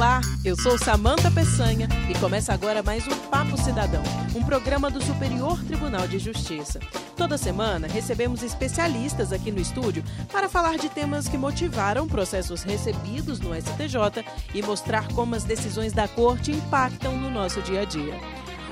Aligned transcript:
Olá, 0.00 0.22
eu 0.42 0.56
sou 0.56 0.78
Samanta 0.78 1.30
Peçanha 1.30 1.86
e 2.08 2.18
começa 2.18 2.54
agora 2.54 2.82
mais 2.82 3.06
um 3.06 3.14
Papo 3.28 3.54
Cidadão, 3.58 4.02
um 4.34 4.42
programa 4.42 4.90
do 4.90 4.98
Superior 4.98 5.62
Tribunal 5.64 6.08
de 6.08 6.18
Justiça. 6.18 6.80
Toda 7.14 7.36
semana 7.36 7.86
recebemos 7.86 8.42
especialistas 8.42 9.30
aqui 9.30 9.52
no 9.52 9.60
estúdio 9.60 10.02
para 10.32 10.48
falar 10.48 10.78
de 10.78 10.88
temas 10.88 11.28
que 11.28 11.36
motivaram 11.36 12.08
processos 12.08 12.62
recebidos 12.62 13.40
no 13.40 13.54
STJ 13.54 14.24
e 14.54 14.62
mostrar 14.62 15.06
como 15.08 15.34
as 15.34 15.44
decisões 15.44 15.92
da 15.92 16.08
Corte 16.08 16.50
impactam 16.50 17.14
no 17.18 17.30
nosso 17.30 17.60
dia 17.60 17.82
a 17.82 17.84
dia. 17.84 18.18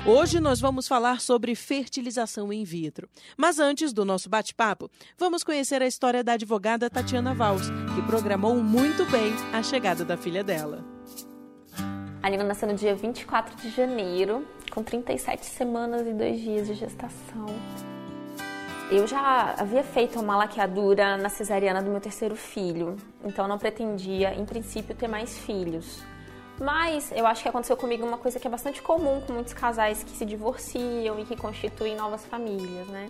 Hoje 0.07 0.39
nós 0.39 0.59
vamos 0.59 0.87
falar 0.87 1.21
sobre 1.21 1.53
fertilização 1.53 2.51
in 2.51 2.63
vitro. 2.63 3.07
Mas 3.37 3.59
antes 3.59 3.93
do 3.93 4.03
nosso 4.03 4.29
bate-papo, 4.29 4.89
vamos 5.15 5.43
conhecer 5.43 5.79
a 5.83 5.87
história 5.87 6.23
da 6.23 6.33
advogada 6.33 6.89
Tatiana 6.89 7.35
Valls, 7.35 7.69
que 7.93 8.01
programou 8.01 8.55
muito 8.63 9.05
bem 9.11 9.31
a 9.53 9.61
chegada 9.61 10.03
da 10.03 10.17
filha 10.17 10.43
dela. 10.43 10.98
A 12.21 12.29
Nina 12.29 12.43
nasceu 12.43 12.67
no 12.67 12.75
dia 12.75 12.93
24 12.93 13.55
de 13.55 13.69
janeiro, 13.69 14.45
com 14.71 14.83
37 14.83 15.45
semanas 15.45 16.05
e 16.05 16.11
dois 16.11 16.37
dias 16.37 16.67
de 16.67 16.73
gestação. 16.73 17.45
Eu 18.91 19.07
já 19.07 19.55
havia 19.57 19.83
feito 19.83 20.19
uma 20.19 20.35
laqueadura 20.35 21.15
na 21.15 21.29
cesariana 21.29 21.81
do 21.81 21.89
meu 21.89 22.01
terceiro 22.01 22.35
filho, 22.35 22.97
então 23.23 23.47
não 23.47 23.57
pretendia, 23.57 24.33
em 24.33 24.45
princípio, 24.45 24.93
ter 24.93 25.07
mais 25.07 25.37
filhos. 25.39 26.03
Mas 26.59 27.09
eu 27.15 27.25
acho 27.25 27.41
que 27.41 27.47
aconteceu 27.47 27.77
comigo 27.77 28.05
uma 28.05 28.17
coisa 28.17 28.37
que 28.37 28.45
é 28.45 28.51
bastante 28.51 28.81
comum 28.81 29.21
com 29.21 29.31
muitos 29.31 29.53
casais 29.53 30.03
que 30.03 30.11
se 30.11 30.25
divorciam 30.25 31.17
e 31.19 31.23
que 31.23 31.37
constituem 31.37 31.95
novas 31.95 32.25
famílias, 32.25 32.85
né? 32.89 33.09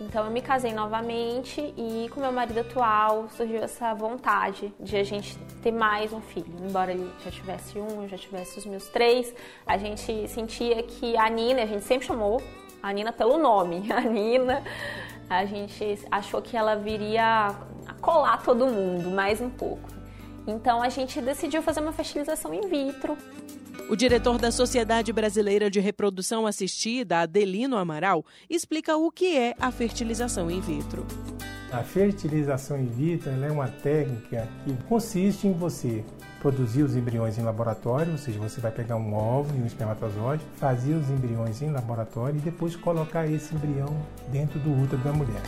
Então 0.00 0.24
eu 0.24 0.30
me 0.30 0.40
casei 0.40 0.72
novamente 0.72 1.60
e 1.76 2.08
com 2.08 2.20
meu 2.20 2.32
marido 2.32 2.60
atual 2.60 3.28
surgiu 3.36 3.62
essa 3.62 3.92
vontade 3.92 4.72
de 4.80 4.96
a 4.96 5.04
gente 5.04 5.36
ter 5.62 5.70
mais 5.70 6.10
um 6.10 6.22
filho. 6.22 6.50
Embora 6.66 6.90
ele 6.90 7.12
já 7.22 7.30
tivesse 7.30 7.78
um, 7.78 8.02
eu 8.02 8.08
já 8.08 8.16
tivesse 8.16 8.58
os 8.58 8.64
meus 8.64 8.88
três, 8.88 9.32
a 9.66 9.76
gente 9.76 10.26
sentia 10.26 10.82
que 10.82 11.18
a 11.18 11.28
Nina, 11.28 11.62
a 11.62 11.66
gente 11.66 11.84
sempre 11.84 12.06
chamou 12.06 12.42
a 12.82 12.90
Nina 12.94 13.12
pelo 13.12 13.36
nome, 13.36 13.86
a 13.92 14.00
Nina, 14.00 14.62
a 15.28 15.44
gente 15.44 15.98
achou 16.10 16.40
que 16.40 16.56
ela 16.56 16.76
viria 16.76 17.48
a 17.86 17.94
colar 18.00 18.42
todo 18.42 18.66
mundo 18.66 19.10
mais 19.10 19.40
um 19.42 19.50
pouco. 19.50 19.90
Então 20.46 20.82
a 20.82 20.88
gente 20.88 21.20
decidiu 21.20 21.60
fazer 21.62 21.80
uma 21.80 21.92
fertilização 21.92 22.54
in 22.54 22.62
vitro. 22.62 23.18
O 23.90 23.96
diretor 23.96 24.38
da 24.38 24.52
Sociedade 24.52 25.12
Brasileira 25.12 25.68
de 25.68 25.80
Reprodução 25.80 26.46
Assistida, 26.46 27.22
Adelino 27.22 27.76
Amaral, 27.76 28.24
explica 28.48 28.96
o 28.96 29.10
que 29.10 29.36
é 29.36 29.56
a 29.58 29.72
fertilização 29.72 30.48
in 30.48 30.60
vitro. 30.60 31.04
A 31.72 31.82
fertilização 31.82 32.80
in 32.80 32.86
vitro 32.86 33.32
é 33.32 33.50
uma 33.50 33.66
técnica 33.66 34.48
que 34.64 34.72
consiste 34.84 35.48
em 35.48 35.52
você 35.52 36.04
produzir 36.38 36.84
os 36.84 36.94
embriões 36.94 37.36
em 37.36 37.42
laboratório, 37.42 38.12
ou 38.12 38.18
seja, 38.18 38.38
você 38.38 38.60
vai 38.60 38.70
pegar 38.70 38.94
um 38.94 39.12
ovo 39.12 39.52
e 39.56 39.60
um 39.60 39.66
espermatozoide, 39.66 40.46
fazer 40.54 40.94
os 40.94 41.10
embriões 41.10 41.60
em 41.60 41.72
laboratório 41.72 42.38
e 42.38 42.42
depois 42.42 42.76
colocar 42.76 43.26
esse 43.26 43.52
embrião 43.56 43.88
dentro 44.30 44.60
do 44.60 44.70
útero 44.70 45.02
da 45.02 45.12
mulher. 45.12 45.42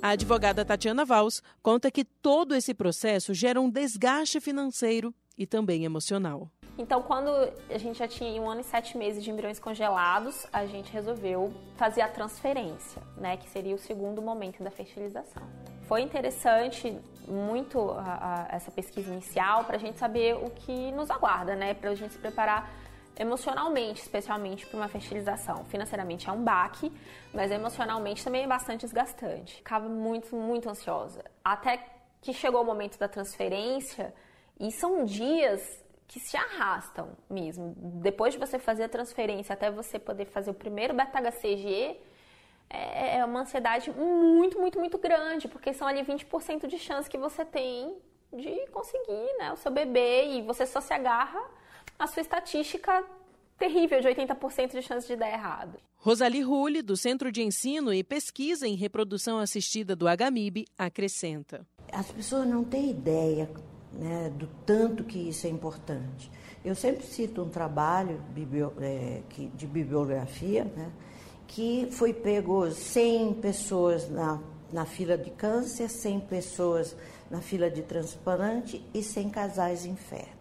A 0.00 0.10
advogada 0.10 0.64
Tatiana 0.64 1.04
Valls 1.04 1.42
conta 1.62 1.90
que 1.90 2.02
todo 2.02 2.54
esse 2.54 2.72
processo 2.72 3.34
gera 3.34 3.60
um 3.60 3.68
desgaste 3.68 4.40
financeiro 4.40 5.14
e 5.36 5.46
também 5.46 5.84
emocional. 5.84 6.50
Então, 6.78 7.02
quando 7.02 7.30
a 7.70 7.78
gente 7.78 7.98
já 7.98 8.06
tinha 8.06 8.40
um 8.40 8.50
ano 8.50 8.60
e 8.60 8.64
sete 8.64 8.98
meses 8.98 9.24
de 9.24 9.30
embriões 9.30 9.58
congelados, 9.58 10.46
a 10.52 10.66
gente 10.66 10.92
resolveu 10.92 11.52
fazer 11.76 12.02
a 12.02 12.08
transferência, 12.08 13.02
né, 13.16 13.36
que 13.38 13.48
seria 13.48 13.74
o 13.74 13.78
segundo 13.78 14.20
momento 14.20 14.62
da 14.62 14.70
fertilização. 14.70 15.42
Foi 15.88 16.02
interessante 16.02 16.98
muito 17.26 17.92
a, 17.92 18.48
a, 18.50 18.56
essa 18.56 18.70
pesquisa 18.70 19.10
inicial 19.10 19.64
para 19.64 19.76
a 19.76 19.78
gente 19.78 19.98
saber 19.98 20.34
o 20.34 20.50
que 20.50 20.92
nos 20.92 21.10
aguarda, 21.10 21.56
né, 21.56 21.72
para 21.72 21.90
a 21.90 21.94
gente 21.94 22.12
se 22.12 22.18
preparar 22.18 22.70
emocionalmente, 23.18 24.02
especialmente 24.02 24.66
para 24.66 24.76
uma 24.76 24.88
fertilização. 24.88 25.64
Financeiramente 25.64 26.28
é 26.28 26.32
um 26.32 26.44
baque, 26.44 26.92
mas 27.32 27.50
emocionalmente 27.50 28.22
também 28.22 28.44
é 28.44 28.46
bastante 28.46 28.82
desgastante. 28.82 29.56
Ficava 29.56 29.88
muito, 29.88 30.36
muito 30.36 30.68
ansiosa. 30.68 31.24
Até 31.42 31.82
que 32.20 32.34
chegou 32.34 32.60
o 32.60 32.64
momento 32.64 32.98
da 32.98 33.08
transferência 33.08 34.12
e 34.58 34.70
são 34.70 35.04
dias 35.04 35.84
que 36.06 36.20
se 36.20 36.36
arrastam 36.36 37.10
mesmo. 37.28 37.74
Depois 37.76 38.34
de 38.34 38.40
você 38.40 38.58
fazer 38.58 38.84
a 38.84 38.88
transferência 38.88 39.52
até 39.52 39.70
você 39.70 39.98
poder 39.98 40.26
fazer 40.26 40.50
o 40.50 40.54
primeiro 40.54 40.94
beta-HCG, 40.94 41.98
é, 42.70 43.18
é 43.18 43.24
uma 43.24 43.40
ansiedade 43.40 43.90
muito, 43.90 44.58
muito, 44.58 44.78
muito 44.78 44.98
grande, 44.98 45.48
porque 45.48 45.72
são 45.72 45.86
ali 45.86 46.02
20% 46.02 46.66
de 46.66 46.78
chance 46.78 47.08
que 47.08 47.18
você 47.18 47.44
tem 47.44 47.96
de 48.32 48.66
conseguir 48.68 49.38
né, 49.38 49.52
o 49.52 49.56
seu 49.56 49.70
bebê 49.70 50.26
e 50.32 50.42
você 50.42 50.66
só 50.66 50.80
se 50.80 50.92
agarra 50.92 51.42
a 51.98 52.06
sua 52.06 52.20
estatística 52.20 53.04
terrível 53.58 54.00
de 54.00 54.08
80% 54.08 54.72
de 54.72 54.82
chance 54.82 55.06
de 55.06 55.16
dar 55.16 55.30
errado. 55.30 55.78
Rosalie 55.96 56.42
Rulli, 56.42 56.82
do 56.82 56.96
Centro 56.96 57.32
de 57.32 57.42
Ensino 57.42 57.92
e 57.92 58.04
Pesquisa 58.04 58.68
em 58.68 58.74
Reprodução 58.74 59.38
Assistida 59.38 59.96
do 59.96 60.06
HMIB, 60.06 60.66
acrescenta. 60.76 61.66
As 61.90 62.10
pessoas 62.12 62.46
não 62.46 62.62
têm 62.62 62.90
ideia 62.90 63.48
né, 63.98 64.30
do 64.34 64.46
tanto 64.64 65.04
que 65.04 65.18
isso 65.18 65.46
é 65.46 65.50
importante. 65.50 66.30
Eu 66.64 66.74
sempre 66.74 67.06
cito 67.06 67.42
um 67.42 67.48
trabalho 67.48 68.20
é, 68.80 69.20
de 69.54 69.66
bibliografia 69.66 70.64
né, 70.64 70.90
que 71.46 71.88
foi 71.92 72.12
pego 72.12 72.70
100 72.70 73.34
pessoas 73.34 74.10
na, 74.10 74.40
na 74.72 74.84
fila 74.84 75.16
de 75.16 75.30
câncer, 75.30 75.88
100 75.88 76.20
pessoas 76.20 76.96
na 77.30 77.40
fila 77.40 77.70
de 77.70 77.82
transplante 77.82 78.84
e 78.92 79.02
100 79.02 79.30
casais 79.30 79.86
fé 80.08 80.36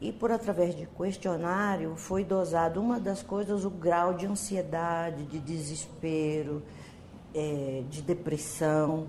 e 0.00 0.12
por 0.12 0.30
através 0.30 0.76
de 0.76 0.86
questionário 0.86 1.96
foi 1.96 2.24
dosado 2.24 2.80
uma 2.80 3.00
das 3.00 3.22
coisas 3.22 3.64
o 3.64 3.70
grau 3.70 4.14
de 4.14 4.26
ansiedade, 4.26 5.24
de 5.24 5.40
desespero, 5.40 6.62
é, 7.34 7.82
de 7.90 8.00
depressão 8.02 9.08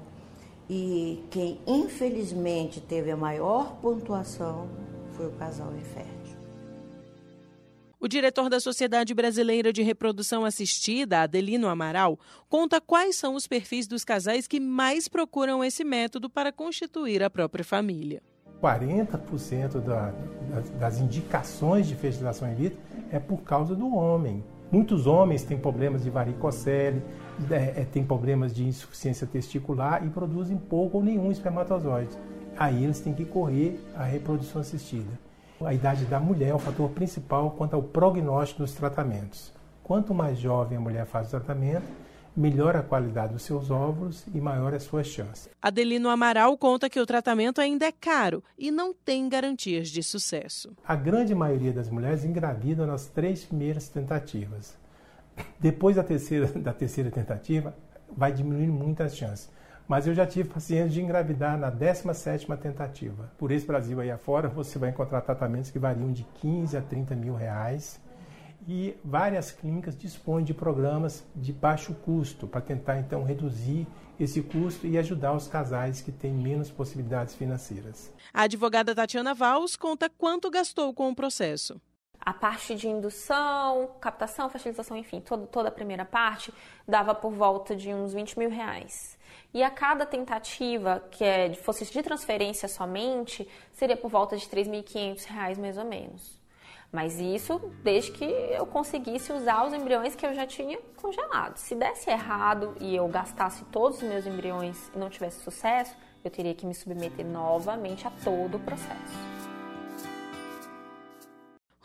e 0.69 1.23
quem 1.31 1.59
infelizmente 1.65 2.79
teve 2.79 3.09
a 3.09 3.17
maior 3.17 3.77
pontuação 3.81 4.69
foi 5.13 5.27
o 5.27 5.31
casal 5.31 5.75
infértil. 5.75 6.37
O 7.99 8.07
diretor 8.07 8.49
da 8.49 8.61
Sociedade 8.61 9.13
Brasileira 9.13 9.73
de 9.73 9.81
Reprodução 9.81 10.45
Assistida, 10.45 11.23
Adelino 11.23 11.67
Amaral, 11.67 12.17
conta 12.47 12.79
quais 12.79 13.17
são 13.17 13.35
os 13.35 13.45
perfis 13.45 13.87
dos 13.87 14.05
casais 14.05 14.47
que 14.47 14.57
mais 14.57 15.09
procuram 15.09 15.61
esse 15.61 15.83
método 15.83 16.29
para 16.29 16.51
constituir 16.51 17.21
a 17.21 17.29
própria 17.29 17.65
família. 17.65 18.21
40% 18.61 19.81
da, 19.81 20.13
das, 20.49 20.69
das 20.71 20.99
indicações 20.99 21.87
de 21.87 21.95
fertilização 21.95 22.49
in 22.49 22.55
vitro 22.55 22.79
é 23.11 23.19
por 23.19 23.41
causa 23.41 23.75
do 23.75 23.93
homem. 23.93 24.43
Muitos 24.71 25.05
homens 25.07 25.43
têm 25.43 25.57
problemas 25.57 26.03
de 26.03 26.09
varicocele, 26.09 27.01
é, 27.51 27.81
é, 27.81 27.85
têm 27.85 28.03
problemas 28.03 28.53
de 28.53 28.63
insuficiência 28.63 29.27
testicular 29.27 30.05
e 30.05 30.09
produzem 30.09 30.57
pouco 30.57 30.97
ou 30.97 31.03
nenhum 31.03 31.31
espermatozoide. 31.31 32.17
Aí 32.57 32.83
eles 32.83 32.99
têm 32.99 33.13
que 33.13 33.25
correr 33.25 33.79
a 33.95 34.03
reprodução 34.03 34.61
assistida. 34.61 35.19
A 35.61 35.73
idade 35.73 36.05
da 36.05 36.19
mulher 36.19 36.49
é 36.49 36.53
o 36.53 36.59
fator 36.59 36.89
principal 36.89 37.51
quanto 37.51 37.75
ao 37.75 37.83
prognóstico 37.83 38.61
dos 38.61 38.73
tratamentos. 38.73 39.51
Quanto 39.83 40.13
mais 40.13 40.37
jovem 40.37 40.77
a 40.77 40.81
mulher 40.81 41.05
faz 41.05 41.27
o 41.27 41.31
tratamento, 41.31 41.85
melhor 42.35 42.75
a 42.75 42.81
qualidade 42.81 43.33
dos 43.33 43.43
seus 43.43 43.69
óvulos 43.69 44.23
e 44.33 44.39
maior 44.39 44.73
as 44.73 44.83
suas 44.83 45.07
chances. 45.07 45.49
Adelino 45.61 46.07
Amaral 46.07 46.57
conta 46.57 46.89
que 46.89 46.99
o 46.99 47.05
tratamento 47.05 47.59
ainda 47.59 47.85
é 47.85 47.91
caro 47.91 48.41
e 48.57 48.71
não 48.71 48.93
tem 48.93 49.27
garantias 49.27 49.89
de 49.89 50.01
sucesso. 50.01 50.71
A 50.85 50.95
grande 50.95 51.35
maioria 51.35 51.73
das 51.73 51.89
mulheres 51.89 52.23
engravidam 52.23 52.87
nas 52.87 53.07
três 53.07 53.43
primeiras 53.43 53.89
tentativas. 53.89 54.78
Depois 55.59 55.95
da 55.95 56.03
terceira, 56.03 56.47
da 56.59 56.73
terceira 56.73 57.11
tentativa, 57.11 57.75
vai 58.15 58.31
diminuindo 58.31 58.73
muito 58.73 59.03
as 59.03 59.15
chances. 59.15 59.49
Mas 59.87 60.05
eu 60.05 60.13
já 60.13 60.25
tive 60.25 60.49
pacientes 60.49 60.93
de 60.93 61.01
engravidar 61.01 61.57
na 61.57 61.71
17ª 61.71 62.55
tentativa. 62.57 63.31
Por 63.37 63.51
esse 63.51 63.65
Brasil 63.65 63.99
aí 63.99 64.11
afora, 64.11 64.47
você 64.47 64.77
vai 64.77 64.91
encontrar 64.91 65.21
tratamentos 65.21 65.71
que 65.71 65.79
variam 65.79 66.11
de 66.11 66.23
15 66.41 66.77
a 66.77 66.81
30 66.81 67.15
mil 67.15 67.33
reais 67.33 67.99
e 68.67 68.95
várias 69.03 69.51
clínicas 69.51 69.97
dispõem 69.97 70.43
de 70.43 70.53
programas 70.53 71.23
de 71.35 71.51
baixo 71.51 71.93
custo 71.95 72.47
para 72.47 72.61
tentar 72.61 72.99
então 72.99 73.23
reduzir 73.23 73.87
esse 74.19 74.43
custo 74.43 74.85
e 74.85 74.95
ajudar 74.97 75.33
os 75.33 75.47
casais 75.47 76.01
que 76.01 76.11
têm 76.11 76.33
menos 76.33 76.69
possibilidades 76.69 77.33
financeiras. 77.33 78.13
A 78.31 78.43
advogada 78.43 78.93
Tatiana 78.93 79.33
Valls 79.33 79.75
conta 79.75 80.07
quanto 80.07 80.51
gastou 80.51 80.93
com 80.93 81.09
o 81.09 81.15
processo. 81.15 81.81
A 82.21 82.33
parte 82.33 82.75
de 82.75 82.87
indução, 82.87 83.91
captação, 83.99 84.49
fertilização, 84.49 84.97
enfim, 84.97 85.21
todo, 85.21 85.47
toda 85.47 85.69
a 85.69 85.71
primeira 85.71 86.05
parte 86.05 86.53
dava 86.87 87.15
por 87.15 87.31
volta 87.31 87.75
de 87.75 87.93
uns 87.93 88.13
20 88.13 88.37
mil 88.37 88.49
reais. 88.49 89.17
E 89.53 89.63
a 89.63 89.69
cada 89.69 90.05
tentativa, 90.05 91.03
que 91.09 91.23
é, 91.23 91.53
fosse 91.55 91.85
de 91.85 92.03
transferência 92.03 92.67
somente, 92.67 93.47
seria 93.73 93.97
por 93.97 94.09
volta 94.09 94.37
de 94.37 94.45
3.500 94.45 95.25
reais 95.25 95.57
mais 95.57 95.77
ou 95.77 95.85
menos. 95.85 96.39
Mas 96.91 97.19
isso 97.19 97.59
desde 97.83 98.11
que 98.11 98.25
eu 98.25 98.65
conseguisse 98.65 99.31
usar 99.31 99.65
os 99.65 99.73
embriões 99.73 100.15
que 100.15 100.25
eu 100.25 100.33
já 100.33 100.45
tinha 100.45 100.79
congelados. 100.97 101.61
Se 101.61 101.75
desse 101.75 102.09
errado 102.09 102.75
e 102.79 102.95
eu 102.95 103.07
gastasse 103.07 103.63
todos 103.65 104.01
os 104.01 104.03
meus 104.03 104.25
embriões 104.25 104.91
e 104.93 104.97
não 104.97 105.09
tivesse 105.09 105.39
sucesso, 105.41 105.95
eu 106.23 106.31
teria 106.31 106.53
que 106.53 106.65
me 106.65 106.73
submeter 106.73 107.25
novamente 107.25 108.07
a 108.07 108.11
todo 108.23 108.57
o 108.57 108.59
processo. 108.59 109.38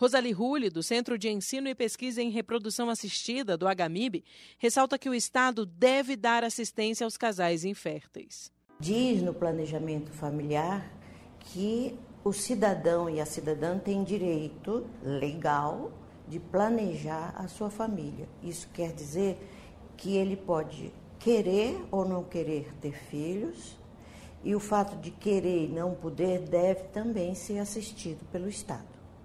Rosalie 0.05 0.33
Rulli, 0.33 0.69
do 0.69 0.83
Centro 0.83 1.17
de 1.17 1.31
Ensino 1.31 1.67
e 1.67 1.75
Pesquisa 1.75 2.21
em 2.21 2.29
Reprodução 2.29 2.91
Assistida, 2.91 3.57
do 3.57 3.65
HMIB, 3.65 4.23
ressalta 4.59 4.99
que 4.99 5.09
o 5.09 5.15
Estado 5.15 5.65
deve 5.65 6.15
dar 6.15 6.45
assistência 6.45 7.07
aos 7.07 7.17
casais 7.17 7.65
inférteis. 7.65 8.53
Diz 8.79 9.23
no 9.23 9.33
planejamento 9.33 10.11
familiar 10.11 10.93
que 11.41 11.99
o 12.23 12.35
cidadão 12.35 13.09
e 13.09 13.19
a 13.19 13.25
cidadã 13.25 13.79
têm 13.79 14.05
direito 14.05 14.87
legal 15.03 15.91
de 16.29 16.39
planejar 16.39 17.33
a 17.35 17.49
sua 17.49 17.71
família. 17.71 18.29
Isso 18.43 18.69
quer 18.75 18.93
dizer 18.93 19.39
que 19.97 20.15
ele 20.15 20.37
pode 20.37 20.93
querer 21.19 21.83
ou 21.91 22.07
não 22.07 22.23
querer 22.23 22.75
ter 22.79 22.93
filhos, 22.93 23.79
e 24.45 24.55
o 24.55 24.61
fato 24.61 24.99
de 24.99 25.11
querer 25.11 25.65
e 25.65 25.69
não 25.69 25.95
poder 25.95 26.41
deve 26.41 26.83
também 26.89 27.35
ser 27.35 27.59
assistido 27.59 28.23
pelo 28.31 28.47
Estado, 28.47 28.85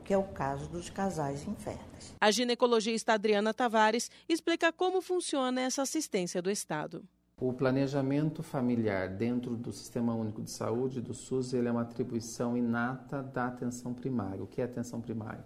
que 0.10 0.14
é 0.16 0.18
o 0.18 0.24
caso 0.24 0.68
dos 0.68 0.90
casais 0.90 1.48
inférteis. 1.48 2.16
A 2.20 2.32
ginecologista 2.32 3.14
Adriana 3.14 3.54
Tavares 3.54 4.10
explica 4.28 4.74
como 4.74 5.04
funciona 5.04 5.62
essa 5.62 5.84
assistência 5.84 6.42
do 6.42 6.50
Estado. 6.50 7.04
O 7.40 7.54
planejamento 7.54 8.42
familiar 8.42 9.08
dentro 9.08 9.56
do 9.56 9.72
Sistema 9.72 10.16
Único 10.16 10.42
de 10.42 10.50
Saúde, 10.50 11.00
do 11.00 11.14
SUS, 11.14 11.54
ele 11.54 11.68
é 11.68 11.72
uma 11.72 11.84
atribuição 11.84 12.58
inata 12.58 13.22
da 13.22 13.46
atenção 13.46 13.94
primária. 13.94 14.44
O 14.44 14.48
que 14.48 14.62
é 14.62 14.64
atenção 14.64 15.00
primária? 15.00 15.46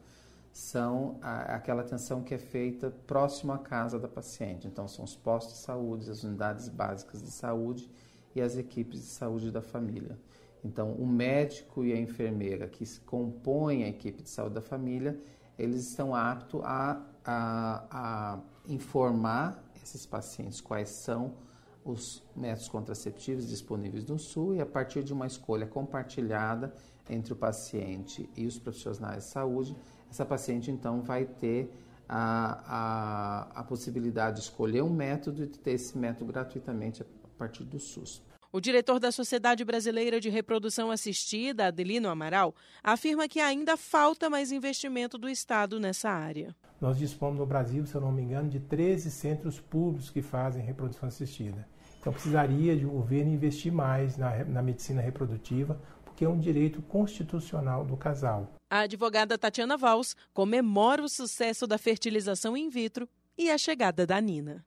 São 0.54 1.20
a, 1.22 1.56
aquela 1.56 1.82
atenção 1.82 2.24
que 2.24 2.34
é 2.34 2.40
feita 2.40 2.90
próximo 3.06 3.52
à 3.52 3.58
casa 3.58 4.00
da 4.00 4.08
paciente. 4.08 4.66
Então, 4.66 4.88
são 4.88 5.04
os 5.04 5.14
postos 5.14 5.56
de 5.56 5.60
saúde, 5.60 6.10
as 6.10 6.24
unidades 6.24 6.70
básicas 6.70 7.22
de 7.22 7.32
saúde 7.32 7.92
e 8.34 8.40
as 8.42 8.56
equipes 8.56 9.02
de 9.02 9.08
saúde 9.08 9.52
da 9.52 9.62
família. 9.62 10.18
Então, 10.64 10.92
o 10.94 11.06
médico 11.06 11.84
e 11.84 11.92
a 11.92 12.00
enfermeira 12.00 12.68
que 12.68 12.86
compõem 13.02 13.84
a 13.84 13.90
equipe 13.90 14.24
de 14.24 14.30
saúde 14.30 14.56
da 14.56 14.62
família, 14.62 15.20
eles 15.60 15.90
estão 15.90 16.16
aptos 16.16 16.62
a, 16.64 17.02
a, 17.26 17.86
a 17.92 18.40
informar 18.68 19.62
esses 19.84 20.06
pacientes 20.06 20.62
quais 20.62 20.90
são 20.90 21.34
os 21.84 22.24
métodos 22.34 22.70
contraceptivos 22.70 23.48
disponíveis 23.48 24.06
no 24.06 24.18
SUS 24.18 24.56
e 24.56 24.62
a 24.62 24.66
partir 24.66 25.04
de 25.04 25.12
uma 25.12 25.28
escolha 25.28 25.68
compartilhada 25.68 26.74
entre 27.10 27.34
o 27.34 27.36
paciente 27.36 28.30
e 28.38 28.48
os 28.48 28.58
profissionais 28.58 29.26
de 29.26 29.30
saúde, 29.30 29.76
essa 30.10 30.26
paciente 30.26 30.72
então 30.72 31.02
vai 31.02 31.26
ter 31.26 31.70
a, 32.08 33.50
a, 33.56 33.60
a 33.60 33.64
possibilidade 33.66 34.38
de 34.38 34.44
escolher 34.44 34.82
um 34.82 34.90
método 34.90 35.44
e 35.44 35.48
de 35.48 35.60
ter 35.60 35.72
esse 35.72 35.98
método 35.98 36.32
gratuitamente 36.32 37.04
partir 37.38 37.66
do 37.66 37.80
SUS. 37.80 38.22
O 38.56 38.62
diretor 38.62 39.00
da 39.00 39.12
Sociedade 39.12 39.66
Brasileira 39.66 40.20
de 40.20 40.30
Reprodução 40.30 40.92
Assistida, 40.92 41.66
Adelino 41.66 42.08
Amaral, 42.08 42.54
afirma 42.84 43.28
que 43.28 43.40
ainda 43.40 43.76
falta 43.76 44.30
mais 44.30 44.52
investimento 44.52 45.18
do 45.18 45.28
Estado 45.28 45.80
nessa 45.80 46.12
área. 46.12 46.56
Nós 46.80 47.00
dispomos 47.00 47.40
no 47.40 47.48
Brasil, 47.48 47.84
se 47.88 47.96
eu 47.96 48.02
não 48.02 48.12
me 48.12 48.22
engano, 48.22 48.48
de 48.48 48.60
13 48.60 49.10
centros 49.10 49.60
públicos 49.60 50.12
que 50.12 50.22
fazem 50.22 50.64
reprodução 50.64 51.10
assistida. 51.10 51.68
Então 52.00 52.14
precisaria 52.14 52.78
de 52.78 52.86
o 52.86 52.92
governo 52.92 53.34
investir 53.34 53.74
mais 53.74 54.18
na, 54.18 54.46
na 54.46 54.62
medicina 54.62 55.02
reprodutiva, 55.02 55.82
porque 56.06 56.24
é 56.24 56.30
um 56.30 56.38
direito 56.38 56.80
constitucional 56.84 57.84
do 57.84 57.98
casal. 57.98 58.54
A 58.70 58.82
advogada 58.82 59.36
Tatiana 59.36 59.78
Valls 59.78 60.16
comemora 60.32 61.02
o 61.02 61.10
sucesso 61.10 61.66
da 61.66 61.80
fertilização 61.80 62.56
in 62.56 62.70
vitro 62.70 63.10
e 63.36 63.50
a 63.50 63.58
chegada 63.58 64.06
da 64.06 64.22
Nina. 64.22 64.64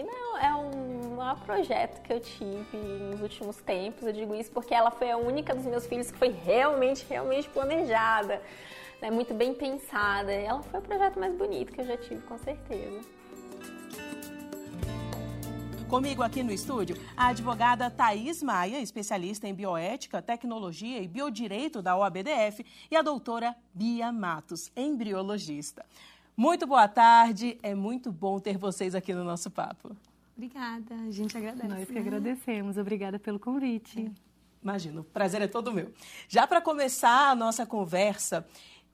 É 0.00 0.54
um 0.54 1.16
maior 1.16 1.38
projeto 1.40 2.02
que 2.02 2.12
eu 2.12 2.20
tive 2.20 2.76
nos 3.10 3.20
últimos 3.20 3.56
tempos. 3.58 4.02
Eu 4.06 4.12
digo 4.12 4.34
isso 4.34 4.50
porque 4.50 4.74
ela 4.74 4.90
foi 4.90 5.10
a 5.10 5.16
única 5.16 5.54
dos 5.54 5.64
meus 5.66 5.86
filhos 5.86 6.10
que 6.10 6.18
foi 6.18 6.30
realmente, 6.30 7.04
realmente 7.08 7.48
planejada, 7.48 8.42
né? 9.00 9.10
muito 9.10 9.34
bem 9.34 9.54
pensada. 9.54 10.32
Ela 10.32 10.62
foi 10.62 10.80
o 10.80 10.82
projeto 10.82 11.18
mais 11.18 11.34
bonito 11.34 11.72
que 11.72 11.80
eu 11.80 11.86
já 11.86 11.96
tive, 11.96 12.20
com 12.22 12.38
certeza. 12.38 13.00
Comigo 15.92 16.22
aqui 16.22 16.42
no 16.42 16.50
estúdio, 16.50 16.96
a 17.14 17.26
advogada 17.26 17.90
Thaís 17.90 18.42
Maia, 18.42 18.80
especialista 18.80 19.46
em 19.46 19.52
bioética, 19.52 20.22
tecnologia 20.22 21.02
e 21.02 21.06
biodireito 21.06 21.82
da 21.82 21.94
OABDF, 21.94 22.64
e 22.90 22.96
a 22.96 23.02
doutora 23.02 23.54
Bia 23.74 24.10
Matos, 24.10 24.72
embriologista. 24.74 25.84
Muito 26.36 26.66
boa 26.66 26.88
tarde, 26.88 27.58
é 27.62 27.74
muito 27.74 28.10
bom 28.10 28.40
ter 28.40 28.56
vocês 28.56 28.94
aqui 28.94 29.12
no 29.12 29.22
nosso 29.22 29.50
papo. 29.50 29.94
Obrigada, 30.34 30.94
a 30.94 31.10
gente 31.10 31.36
agradece. 31.36 31.68
Nós 31.68 31.88
que 31.88 31.98
agradecemos, 31.98 32.78
obrigada 32.78 33.18
pelo 33.18 33.38
convite. 33.38 34.10
Imagino, 34.62 35.02
o 35.02 35.04
prazer 35.04 35.42
é 35.42 35.46
todo 35.46 35.72
meu. 35.72 35.92
Já 36.28 36.46
para 36.46 36.60
começar 36.60 37.30
a 37.30 37.34
nossa 37.34 37.66
conversa, 37.66 38.46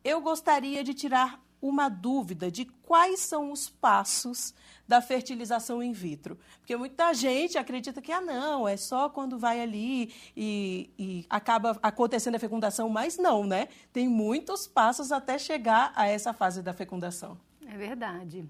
eu 0.03 0.21
gostaria 0.21 0.83
de 0.83 0.93
tirar 0.93 1.41
uma 1.63 1.89
dúvida 1.89 2.51
de 2.51 2.65
quais 2.65 3.21
são 3.21 3.53
os 3.53 3.69
passos 3.69 4.53
da 4.89 5.03
fertilização 5.03 5.83
in 5.83 5.93
vitro. 5.93 6.39
Porque 6.61 6.75
muita 6.75 7.13
gente 7.13 7.59
acredita 7.59 8.01
que, 8.01 8.11
ah, 8.11 8.23
não, 8.23 8.67
é 8.67 8.77
só 8.77 9.11
quando 9.11 9.39
vai 9.39 9.61
ali 9.61 10.15
e, 10.35 10.91
e 10.99 11.27
acaba 11.29 11.79
acontecendo 11.83 12.37
a 12.37 12.39
fecundação, 12.39 12.89
mas 12.89 13.19
não, 13.19 13.45
né? 13.45 13.69
Tem 13.93 14.09
muitos 14.09 14.67
passos 14.67 15.13
até 15.13 15.39
chegar 15.39 15.93
a 15.95 16.09
essa 16.09 16.33
fase 16.33 16.63
da 16.63 16.73
fecundação. 16.73 17.39
É 17.67 17.77
verdade. 17.77 18.49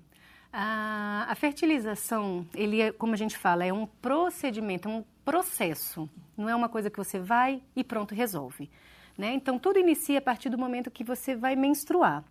A, 0.52 1.26
a, 1.28 1.34
fertilização, 1.34 2.46
ele 2.54 2.80
é, 2.80 2.92
como 2.92 3.12
a 3.12 3.16
gente 3.16 3.36
fala, 3.36 3.64
é 3.64 3.72
um 3.72 3.86
procedimento, 3.86 4.88
é 4.88 4.92
um 4.92 5.04
processo. 5.24 6.08
Não 6.36 6.48
é 6.48 6.54
uma 6.54 6.68
coisa 6.68 6.88
que 6.88 6.96
você 6.96 7.18
vai 7.18 7.60
e 7.74 7.82
pronto, 7.82 8.14
resolve. 8.14 8.70
Né? 9.16 9.34
Então, 9.34 9.58
tudo 9.58 9.80
inicia 9.80 10.20
a 10.20 10.22
partir 10.22 10.48
do 10.48 10.56
momento 10.56 10.90
que 10.90 11.02
você 11.02 11.34
vai 11.34 11.56
menstruar. 11.56 12.24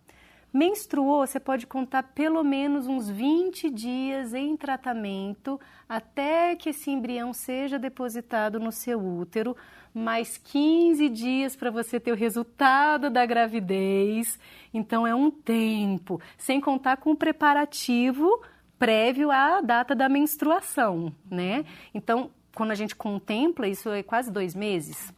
Menstruou, 0.52 1.26
você 1.26 1.38
pode 1.38 1.66
contar 1.66 2.02
pelo 2.02 2.42
menos 2.42 2.86
uns 2.86 3.08
20 3.08 3.68
dias 3.68 4.32
em 4.32 4.56
tratamento 4.56 5.60
até 5.86 6.56
que 6.56 6.70
esse 6.70 6.90
embrião 6.90 7.34
seja 7.34 7.78
depositado 7.78 8.58
no 8.58 8.72
seu 8.72 8.98
útero, 8.98 9.54
mais 9.92 10.38
15 10.38 11.08
dias 11.10 11.54
para 11.54 11.70
você 11.70 12.00
ter 12.00 12.12
o 12.12 12.16
resultado 12.16 13.10
da 13.10 13.26
gravidez. 13.26 14.38
Então 14.72 15.06
é 15.06 15.14
um 15.14 15.30
tempo, 15.30 16.20
sem 16.38 16.60
contar 16.60 16.96
com 16.96 17.10
o 17.10 17.16
preparativo 17.16 18.42
prévio 18.78 19.30
à 19.30 19.60
data 19.60 19.94
da 19.94 20.08
menstruação, 20.08 21.12
né? 21.30 21.64
Então, 21.92 22.30
quando 22.54 22.70
a 22.70 22.74
gente 22.74 22.94
contempla, 22.94 23.68
isso 23.68 23.90
é 23.90 24.02
quase 24.02 24.30
dois 24.30 24.54
meses 24.54 25.12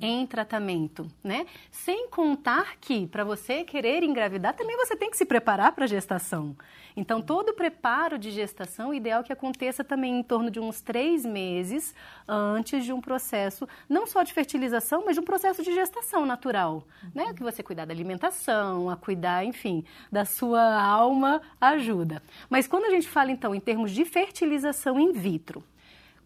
em 0.00 0.26
tratamento, 0.26 1.06
né? 1.22 1.46
Sem 1.70 2.08
contar 2.08 2.76
que 2.80 3.06
para 3.06 3.24
você 3.24 3.64
querer 3.64 4.02
engravidar 4.02 4.54
também 4.54 4.76
você 4.76 4.96
tem 4.96 5.10
que 5.10 5.16
se 5.16 5.24
preparar 5.24 5.72
para 5.72 5.84
a 5.84 5.88
gestação. 5.88 6.56
Então 6.96 7.20
todo 7.20 7.50
o 7.50 7.54
preparo 7.54 8.18
de 8.18 8.30
gestação, 8.30 8.94
ideal 8.94 9.24
que 9.24 9.32
aconteça 9.32 9.82
também 9.82 10.18
em 10.18 10.22
torno 10.22 10.50
de 10.50 10.60
uns 10.60 10.80
três 10.80 11.24
meses 11.24 11.94
antes 12.28 12.84
de 12.84 12.92
um 12.92 13.00
processo, 13.00 13.68
não 13.88 14.06
só 14.06 14.22
de 14.22 14.32
fertilização, 14.32 15.04
mas 15.04 15.16
de 15.16 15.20
um 15.20 15.24
processo 15.24 15.62
de 15.62 15.74
gestação 15.74 16.24
natural, 16.24 16.86
né? 17.14 17.32
Que 17.34 17.42
você 17.42 17.62
cuidar 17.62 17.84
da 17.84 17.92
alimentação, 17.92 18.88
a 18.88 18.96
cuidar, 18.96 19.44
enfim, 19.44 19.84
da 20.10 20.24
sua 20.24 20.80
alma 20.82 21.42
ajuda. 21.60 22.22
Mas 22.48 22.66
quando 22.66 22.84
a 22.84 22.90
gente 22.90 23.08
fala 23.08 23.30
então 23.30 23.54
em 23.54 23.60
termos 23.60 23.90
de 23.90 24.04
fertilização 24.04 24.98
in 24.98 25.12
vitro, 25.12 25.64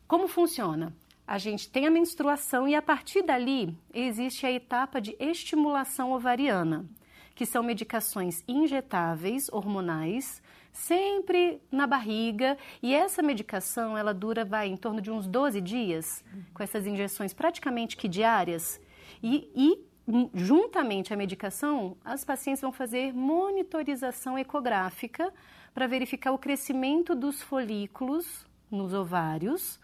como 0.07 0.27
funciona? 0.27 0.93
A 1.29 1.37
gente 1.37 1.69
tem 1.69 1.87
a 1.87 1.91
menstruação 1.91 2.67
e 2.67 2.75
a 2.75 2.81
partir 2.81 3.21
dali 3.21 3.77
existe 3.93 4.47
a 4.47 4.51
etapa 4.51 4.99
de 4.99 5.15
estimulação 5.21 6.13
ovariana, 6.13 6.87
que 7.35 7.45
são 7.45 7.63
medicações 7.63 8.43
injetáveis, 8.49 9.51
hormonais, 9.53 10.43
sempre 10.73 11.61
na 11.71 11.87
barriga, 11.87 12.57
e 12.83 12.95
essa 12.95 13.23
medicação 13.23 13.97
ela 13.97 14.15
dura 14.15 14.43
vai 14.43 14.69
em 14.69 14.77
torno 14.77 15.03
de 15.03 15.11
uns 15.11 15.27
12 15.27 15.61
dias, 15.61 16.25
com 16.55 16.63
essas 16.63 16.87
injeções 16.87 17.35
praticamente 17.35 17.95
que 17.95 18.09
diárias, 18.09 18.81
e, 19.23 19.51
e 19.55 19.87
juntamente 20.33 21.13
à 21.13 21.17
medicação, 21.17 21.95
as 22.03 22.25
pacientes 22.25 22.63
vão 22.63 22.73
fazer 22.73 23.13
monitorização 23.13 24.39
ecográfica 24.39 25.31
para 25.75 25.87
verificar 25.87 26.33
o 26.33 26.39
crescimento 26.39 27.15
dos 27.15 27.43
folículos 27.43 28.47
nos 28.71 28.95
ovários 28.95 29.79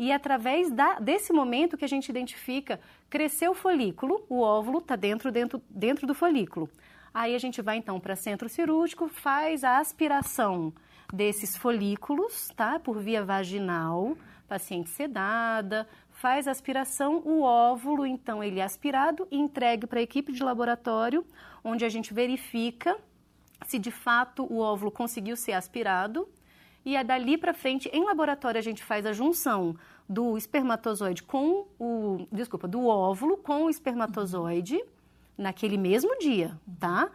e 0.00 0.12
é 0.12 0.14
através 0.14 0.70
da, 0.70 0.98
desse 0.98 1.30
momento 1.30 1.76
que 1.76 1.84
a 1.84 1.88
gente 1.88 2.08
identifica, 2.08 2.80
cresceu 3.10 3.50
o 3.50 3.54
folículo, 3.54 4.24
o 4.30 4.40
óvulo 4.40 4.78
está 4.78 4.96
dentro, 4.96 5.30
dentro, 5.30 5.62
dentro 5.68 6.06
do 6.06 6.14
folículo. 6.14 6.70
Aí 7.12 7.34
a 7.34 7.38
gente 7.38 7.60
vai 7.60 7.76
então 7.76 8.00
para 8.00 8.16
centro 8.16 8.48
cirúrgico, 8.48 9.08
faz 9.08 9.62
a 9.62 9.76
aspiração 9.76 10.72
desses 11.12 11.54
folículos, 11.54 12.48
tá? 12.56 12.78
Por 12.78 12.98
via 12.98 13.22
vaginal, 13.22 14.16
paciente 14.48 14.88
sedada, 14.88 15.86
faz 16.12 16.48
a 16.48 16.50
aspiração, 16.50 17.18
o 17.22 17.42
óvulo, 17.42 18.06
então, 18.06 18.42
ele 18.42 18.58
é 18.58 18.64
aspirado 18.64 19.28
e 19.30 19.36
entregue 19.36 19.86
para 19.86 19.98
a 19.98 20.02
equipe 20.02 20.32
de 20.32 20.42
laboratório, 20.42 21.26
onde 21.62 21.84
a 21.84 21.90
gente 21.90 22.14
verifica 22.14 22.96
se 23.66 23.78
de 23.78 23.90
fato 23.90 24.50
o 24.50 24.60
óvulo 24.60 24.90
conseguiu 24.90 25.36
ser 25.36 25.52
aspirado 25.52 26.26
e 26.84 26.96
é 26.96 27.04
dali 27.04 27.36
para 27.36 27.52
frente, 27.52 27.90
em 27.92 28.04
laboratório, 28.04 28.58
a 28.58 28.62
gente 28.62 28.82
faz 28.82 29.04
a 29.04 29.12
junção 29.12 29.76
do 30.10 30.36
espermatozoide 30.36 31.22
com 31.22 31.68
o, 31.78 32.26
desculpa, 32.32 32.66
do 32.66 32.88
óvulo 32.88 33.36
com 33.36 33.66
o 33.66 33.70
espermatozoide 33.70 34.82
naquele 35.38 35.78
mesmo 35.78 36.18
dia, 36.18 36.58
tá? 36.80 37.08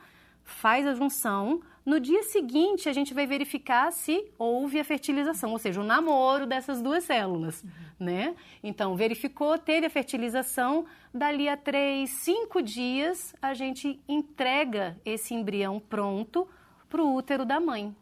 Faz 0.45 0.87
a 0.87 0.93
junção. 0.95 1.59
No 1.85 1.99
dia 1.99 2.23
seguinte, 2.23 2.87
a 2.87 2.93
gente 2.93 3.13
vai 3.13 3.27
verificar 3.27 3.91
se 3.91 4.31
houve 4.39 4.79
a 4.79 4.83
fertilização, 4.85 5.51
ou 5.51 5.59
seja, 5.59 5.81
o 5.81 5.83
namoro 5.83 6.47
dessas 6.47 6.81
duas 6.81 7.03
células, 7.03 7.63
uhum. 7.63 7.69
né? 7.99 8.35
Então, 8.63 8.95
verificou, 8.95 9.57
teve 9.57 9.87
a 9.87 9.89
fertilização, 9.89 10.85
dali 11.13 11.49
a 11.49 11.57
três, 11.57 12.09
cinco 12.11 12.61
dias, 12.61 13.35
a 13.41 13.53
gente 13.53 13.99
entrega 14.07 14.97
esse 15.03 15.33
embrião 15.33 15.81
pronto 15.81 16.47
para 16.87 17.03
o 17.03 17.13
útero 17.13 17.45
da 17.45 17.59
mãe, 17.59 17.93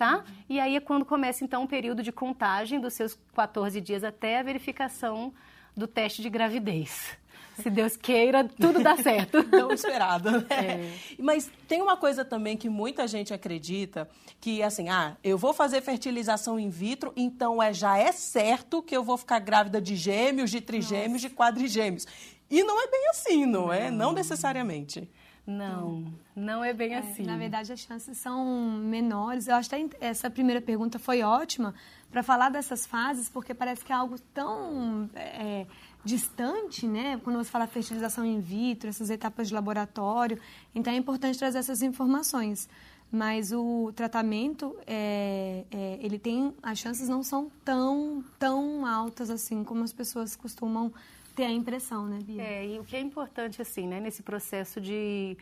tá? 0.00 0.24
E 0.48 0.58
aí 0.58 0.76
é 0.76 0.80
quando 0.80 1.04
começa, 1.04 1.44
então, 1.44 1.64
o 1.64 1.68
período 1.68 2.02
de 2.02 2.10
contagem 2.10 2.80
dos 2.80 2.94
seus 2.94 3.18
14 3.34 3.82
dias 3.82 4.02
até 4.02 4.38
a 4.38 4.42
verificação 4.42 5.30
do 5.76 5.86
teste 5.86 6.22
de 6.22 6.30
gravidez. 6.30 7.18
Se 7.58 7.68
Deus 7.68 7.98
queira, 7.98 8.42
tudo 8.44 8.82
dá 8.82 8.96
certo. 8.96 9.44
Tão 9.52 9.70
esperado. 9.70 10.30
Né? 10.30 10.46
É. 10.48 10.94
Mas 11.18 11.50
tem 11.68 11.82
uma 11.82 11.98
coisa 11.98 12.24
também 12.24 12.56
que 12.56 12.70
muita 12.70 13.06
gente 13.06 13.34
acredita, 13.34 14.08
que 14.40 14.62
assim, 14.62 14.88
ah, 14.88 15.18
eu 15.22 15.36
vou 15.36 15.52
fazer 15.52 15.82
fertilização 15.82 16.58
in 16.58 16.70
vitro, 16.70 17.12
então 17.14 17.62
é, 17.62 17.70
já 17.70 17.98
é 17.98 18.10
certo 18.10 18.82
que 18.82 18.96
eu 18.96 19.04
vou 19.04 19.18
ficar 19.18 19.38
grávida 19.38 19.82
de 19.82 19.96
gêmeos, 19.96 20.50
de 20.50 20.62
trigêmeos, 20.62 21.22
Nossa. 21.22 21.28
de 21.28 21.34
quadrigêmeos. 21.34 22.06
E 22.50 22.64
não 22.64 22.82
é 22.82 22.86
bem 22.86 23.08
assim, 23.10 23.44
não, 23.44 23.66
não. 23.66 23.72
é? 23.72 23.90
Não 23.90 24.12
necessariamente. 24.12 25.06
Não, 25.46 26.04
não 26.36 26.62
é 26.62 26.72
bem 26.72 26.94
é, 26.94 26.98
assim. 26.98 27.24
Na 27.24 27.36
verdade, 27.36 27.72
as 27.72 27.80
chances 27.80 28.16
são 28.18 28.44
menores. 28.82 29.48
Eu 29.48 29.56
acho 29.56 29.68
que 29.68 29.90
essa 30.00 30.30
primeira 30.30 30.60
pergunta 30.60 30.98
foi 30.98 31.22
ótima 31.22 31.74
para 32.10 32.22
falar 32.22 32.50
dessas 32.50 32.86
fases, 32.86 33.28
porque 33.28 33.54
parece 33.54 33.84
que 33.84 33.92
é 33.92 33.94
algo 33.94 34.18
tão 34.34 35.08
é, 35.14 35.66
distante, 36.04 36.86
né? 36.86 37.20
Quando 37.22 37.36
você 37.36 37.50
fala 37.50 37.66
fertilização 37.66 38.24
in 38.24 38.40
vitro, 38.40 38.88
essas 38.88 39.10
etapas 39.10 39.48
de 39.48 39.54
laboratório. 39.54 40.38
Então, 40.74 40.92
é 40.92 40.96
importante 40.96 41.38
trazer 41.38 41.58
essas 41.58 41.82
informações. 41.82 42.68
Mas 43.12 43.50
o 43.50 43.92
tratamento, 43.94 44.76
é, 44.86 45.64
é, 45.70 45.98
ele 46.00 46.16
tem... 46.18 46.54
As 46.62 46.78
chances 46.78 47.08
não 47.08 47.24
são 47.24 47.50
tão, 47.64 48.24
tão 48.38 48.86
altas 48.86 49.30
assim 49.30 49.64
como 49.64 49.82
as 49.82 49.92
pessoas 49.92 50.36
costumam 50.36 50.92
ter 51.40 51.46
a 51.46 51.50
impressão, 51.50 52.06
né, 52.06 52.18
Bia? 52.22 52.42
É, 52.42 52.66
e 52.66 52.78
o 52.78 52.84
que 52.84 52.94
é 52.94 53.00
importante, 53.00 53.62
assim, 53.62 53.88
né, 53.88 53.98
nesse 53.98 54.22
processo 54.22 54.78
de, 54.78 55.38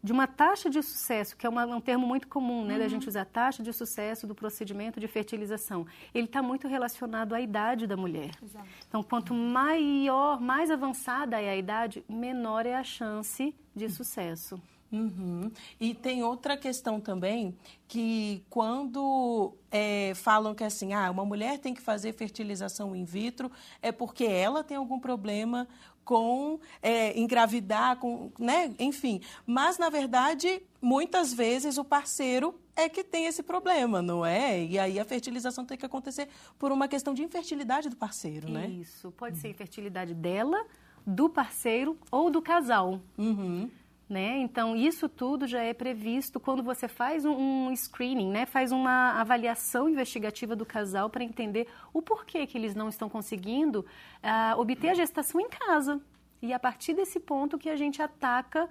de 0.00 0.12
uma 0.12 0.28
taxa 0.28 0.70
de 0.70 0.80
sucesso, 0.80 1.36
que 1.36 1.44
é 1.44 1.48
uma, 1.48 1.66
um 1.66 1.80
termo 1.80 2.06
muito 2.06 2.28
comum, 2.28 2.64
né, 2.64 2.74
uhum. 2.74 2.80
da 2.80 2.88
gente 2.88 3.08
usar 3.08 3.24
taxa 3.24 3.60
de 3.60 3.72
sucesso 3.72 4.28
do 4.28 4.34
procedimento 4.34 5.00
de 5.00 5.08
fertilização, 5.08 5.84
ele 6.14 6.26
está 6.26 6.40
muito 6.40 6.68
relacionado 6.68 7.34
à 7.34 7.40
idade 7.40 7.84
da 7.88 7.96
mulher. 7.96 8.30
Exato. 8.40 8.68
Então, 8.86 9.02
quanto 9.02 9.34
maior, 9.34 10.40
mais 10.40 10.70
avançada 10.70 11.40
é 11.40 11.50
a 11.50 11.56
idade, 11.56 12.04
menor 12.08 12.64
é 12.64 12.76
a 12.76 12.84
chance 12.84 13.52
de 13.74 13.88
sucesso. 13.88 14.60
Uhum. 14.92 15.50
E 15.78 15.94
tem 15.94 16.22
outra 16.22 16.56
questão 16.56 17.00
também, 17.00 17.54
que 17.86 18.42
quando 18.50 19.54
é, 19.70 20.12
falam 20.14 20.54
que 20.54 20.64
assim, 20.64 20.92
ah, 20.92 21.10
uma 21.10 21.24
mulher 21.24 21.58
tem 21.58 21.72
que 21.72 21.80
fazer 21.80 22.12
fertilização 22.12 22.94
in 22.94 23.04
vitro, 23.04 23.50
é 23.80 23.92
porque 23.92 24.24
ela 24.24 24.64
tem 24.64 24.76
algum 24.76 24.98
problema 24.98 25.68
com 26.04 26.58
é, 26.82 27.16
engravidar, 27.18 27.96
com, 27.98 28.32
né? 28.36 28.74
enfim. 28.80 29.20
Mas, 29.46 29.78
na 29.78 29.88
verdade, 29.88 30.60
muitas 30.82 31.32
vezes 31.32 31.78
o 31.78 31.84
parceiro 31.84 32.58
é 32.74 32.88
que 32.88 33.04
tem 33.04 33.26
esse 33.26 33.44
problema, 33.44 34.02
não 34.02 34.26
é? 34.26 34.64
E 34.64 34.76
aí 34.76 34.98
a 34.98 35.04
fertilização 35.04 35.64
tem 35.64 35.78
que 35.78 35.86
acontecer 35.86 36.28
por 36.58 36.72
uma 36.72 36.88
questão 36.88 37.14
de 37.14 37.22
infertilidade 37.22 37.88
do 37.88 37.96
parceiro, 37.96 38.50
né? 38.50 38.68
Isso, 38.68 39.12
pode 39.12 39.38
ser 39.38 39.50
infertilidade 39.50 40.14
dela, 40.14 40.64
do 41.06 41.28
parceiro 41.28 41.96
ou 42.10 42.30
do 42.30 42.42
casal. 42.42 43.00
Uhum. 43.16 43.70
Né? 44.10 44.38
Então, 44.38 44.74
isso 44.74 45.08
tudo 45.08 45.46
já 45.46 45.62
é 45.62 45.72
previsto 45.72 46.40
quando 46.40 46.64
você 46.64 46.88
faz 46.88 47.24
um, 47.24 47.68
um 47.68 47.76
screening, 47.76 48.28
né? 48.28 48.44
faz 48.44 48.72
uma 48.72 49.12
avaliação 49.20 49.88
investigativa 49.88 50.56
do 50.56 50.66
casal 50.66 51.08
para 51.08 51.22
entender 51.22 51.68
o 51.92 52.02
porquê 52.02 52.44
que 52.44 52.58
eles 52.58 52.74
não 52.74 52.88
estão 52.88 53.08
conseguindo 53.08 53.86
uh, 54.24 54.58
obter 54.58 54.88
a 54.88 54.94
gestação 54.94 55.40
em 55.40 55.48
casa. 55.48 56.00
E 56.42 56.52
a 56.52 56.58
partir 56.58 56.94
desse 56.94 57.20
ponto 57.20 57.58
que 57.58 57.68
a 57.68 57.76
gente 57.76 58.00
ataca. 58.00 58.68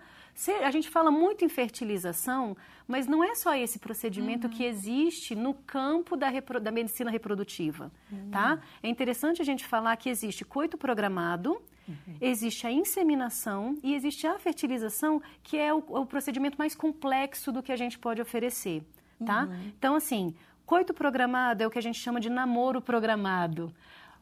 A 0.64 0.72
gente 0.72 0.90
fala 0.90 1.12
muito 1.12 1.44
em 1.44 1.50
fertilização, 1.50 2.56
mas 2.88 3.06
não 3.06 3.24
é 3.24 3.36
só 3.36 3.56
esse 3.56 3.78
procedimento 3.78 4.48
uhum. 4.48 4.54
que 4.54 4.64
existe 4.64 5.36
no 5.36 5.54
campo 5.54 6.16
da, 6.16 6.32
da 6.62 6.72
medicina 6.72 7.12
reprodutiva. 7.12 7.92
Uhum. 8.12 8.32
Tá? 8.32 8.60
É 8.82 8.90
interessante 8.90 9.42
a 9.42 9.46
gente 9.46 9.66
falar 9.66 9.96
que 9.98 10.10
existe 10.10 10.44
coito 10.44 10.78
programado, 10.78 11.62
Uhum. 11.90 12.18
Existe 12.22 12.68
a 12.68 12.72
inseminação 12.72 13.76
e 13.84 13.96
existe 13.96 14.28
a 14.28 14.38
fertilização, 14.38 15.22
que 15.42 15.58
é 15.58 15.74
o, 15.74 15.84
o, 15.88 16.06
procedimento 16.06 16.58
mais 16.58 16.76
complexo 16.76 17.52
do 17.52 17.64
que 17.64 17.72
a 17.72 17.76
gente 17.76 17.98
pode 17.98 18.22
oferecer, 18.22 18.84
tá? 19.26 19.46
Uhum. 19.46 19.72
Então, 19.78 19.96
assim, 19.96 20.36
coito 20.66 20.94
programado 20.94 21.64
é 21.64 21.68
o 21.68 21.72
que 21.72 21.80
a 21.80 21.82
gente 21.82 22.00
chama 22.00 22.20
de 22.20 22.30
namoro 22.30 22.80
programado. 22.80 23.74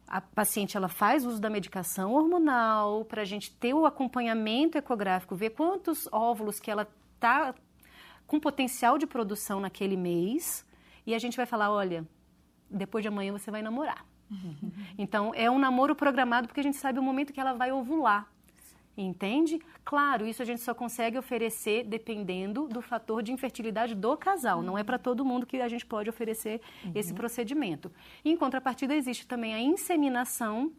A 0.07 0.21
paciente 0.21 0.77
ela 0.77 0.87
faz 0.87 1.25
uso 1.25 1.41
da 1.41 1.49
medicação 1.49 2.13
hormonal 2.13 3.03
para 3.03 3.23
a 3.23 3.25
gente 3.25 3.53
ter 3.53 3.73
o 3.73 3.85
acompanhamento 3.85 4.77
ecográfico, 4.77 5.35
ver 5.35 5.49
quantos 5.49 6.07
óvulos 6.11 6.59
que 6.59 6.71
ela 6.71 6.87
tá 7.19 7.53
com 8.25 8.39
potencial 8.39 8.97
de 8.97 9.05
produção 9.05 9.59
naquele 9.59 9.97
mês 9.97 10.65
e 11.05 11.13
a 11.13 11.19
gente 11.19 11.35
vai 11.35 11.45
falar, 11.45 11.71
olha, 11.71 12.07
depois 12.69 13.01
de 13.01 13.09
amanhã 13.09 13.33
você 13.33 13.51
vai 13.51 13.61
namorar. 13.61 14.05
Então, 14.97 15.31
é 15.35 15.49
um 15.49 15.59
namoro 15.59 15.95
programado 15.95 16.47
porque 16.47 16.59
a 16.59 16.63
gente 16.63 16.77
sabe 16.77 16.99
o 16.99 17.03
momento 17.03 17.31
que 17.31 17.39
ela 17.39 17.53
vai 17.53 17.71
ovular. 17.71 18.27
Entende? 18.97 19.61
Claro, 19.85 20.25
isso 20.25 20.41
a 20.41 20.45
gente 20.45 20.61
só 20.61 20.73
consegue 20.73 21.19
oferecer 21.19 21.83
dependendo 21.83 22.67
do 22.67 22.81
fator 22.81 23.21
de 23.21 23.31
infertilidade 23.31 23.93
do 23.93 24.17
casal. 24.17 24.57
Uhum. 24.57 24.65
Não 24.65 24.77
é 24.77 24.83
para 24.83 24.97
todo 24.97 25.23
mundo 25.23 25.45
que 25.45 25.61
a 25.61 25.67
gente 25.67 25.85
pode 25.85 26.09
oferecer 26.09 26.59
uhum. 26.83 26.93
esse 26.95 27.13
procedimento. 27.13 27.91
em 28.25 28.35
contrapartida, 28.35 28.95
existe 28.95 29.27
também 29.27 29.53
a 29.53 29.59
inseminação, 29.59 30.71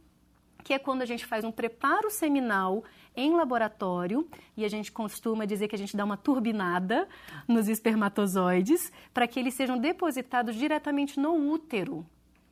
que 0.65 0.75
é 0.75 0.81
quando 0.81 1.03
a 1.03 1.07
gente 1.07 1.25
faz 1.25 1.45
um 1.45 1.53
preparo 1.53 2.11
seminal 2.11 2.83
em 3.15 3.37
laboratório 3.37 4.29
e 4.57 4.65
a 4.65 4.69
gente 4.69 4.91
costuma 4.91 5.45
dizer 5.45 5.69
que 5.69 5.77
a 5.77 5.79
gente 5.79 5.97
dá 5.97 6.05
uma 6.05 6.17
turbinada 6.17 7.09
nos 7.47 7.69
espermatozoides 7.69 8.93
para 9.15 9.29
que 9.29 9.39
eles 9.39 9.55
sejam 9.55 9.79
depositados 9.79 10.57
diretamente 10.57 11.21
no 11.21 11.35
útero 11.53 12.05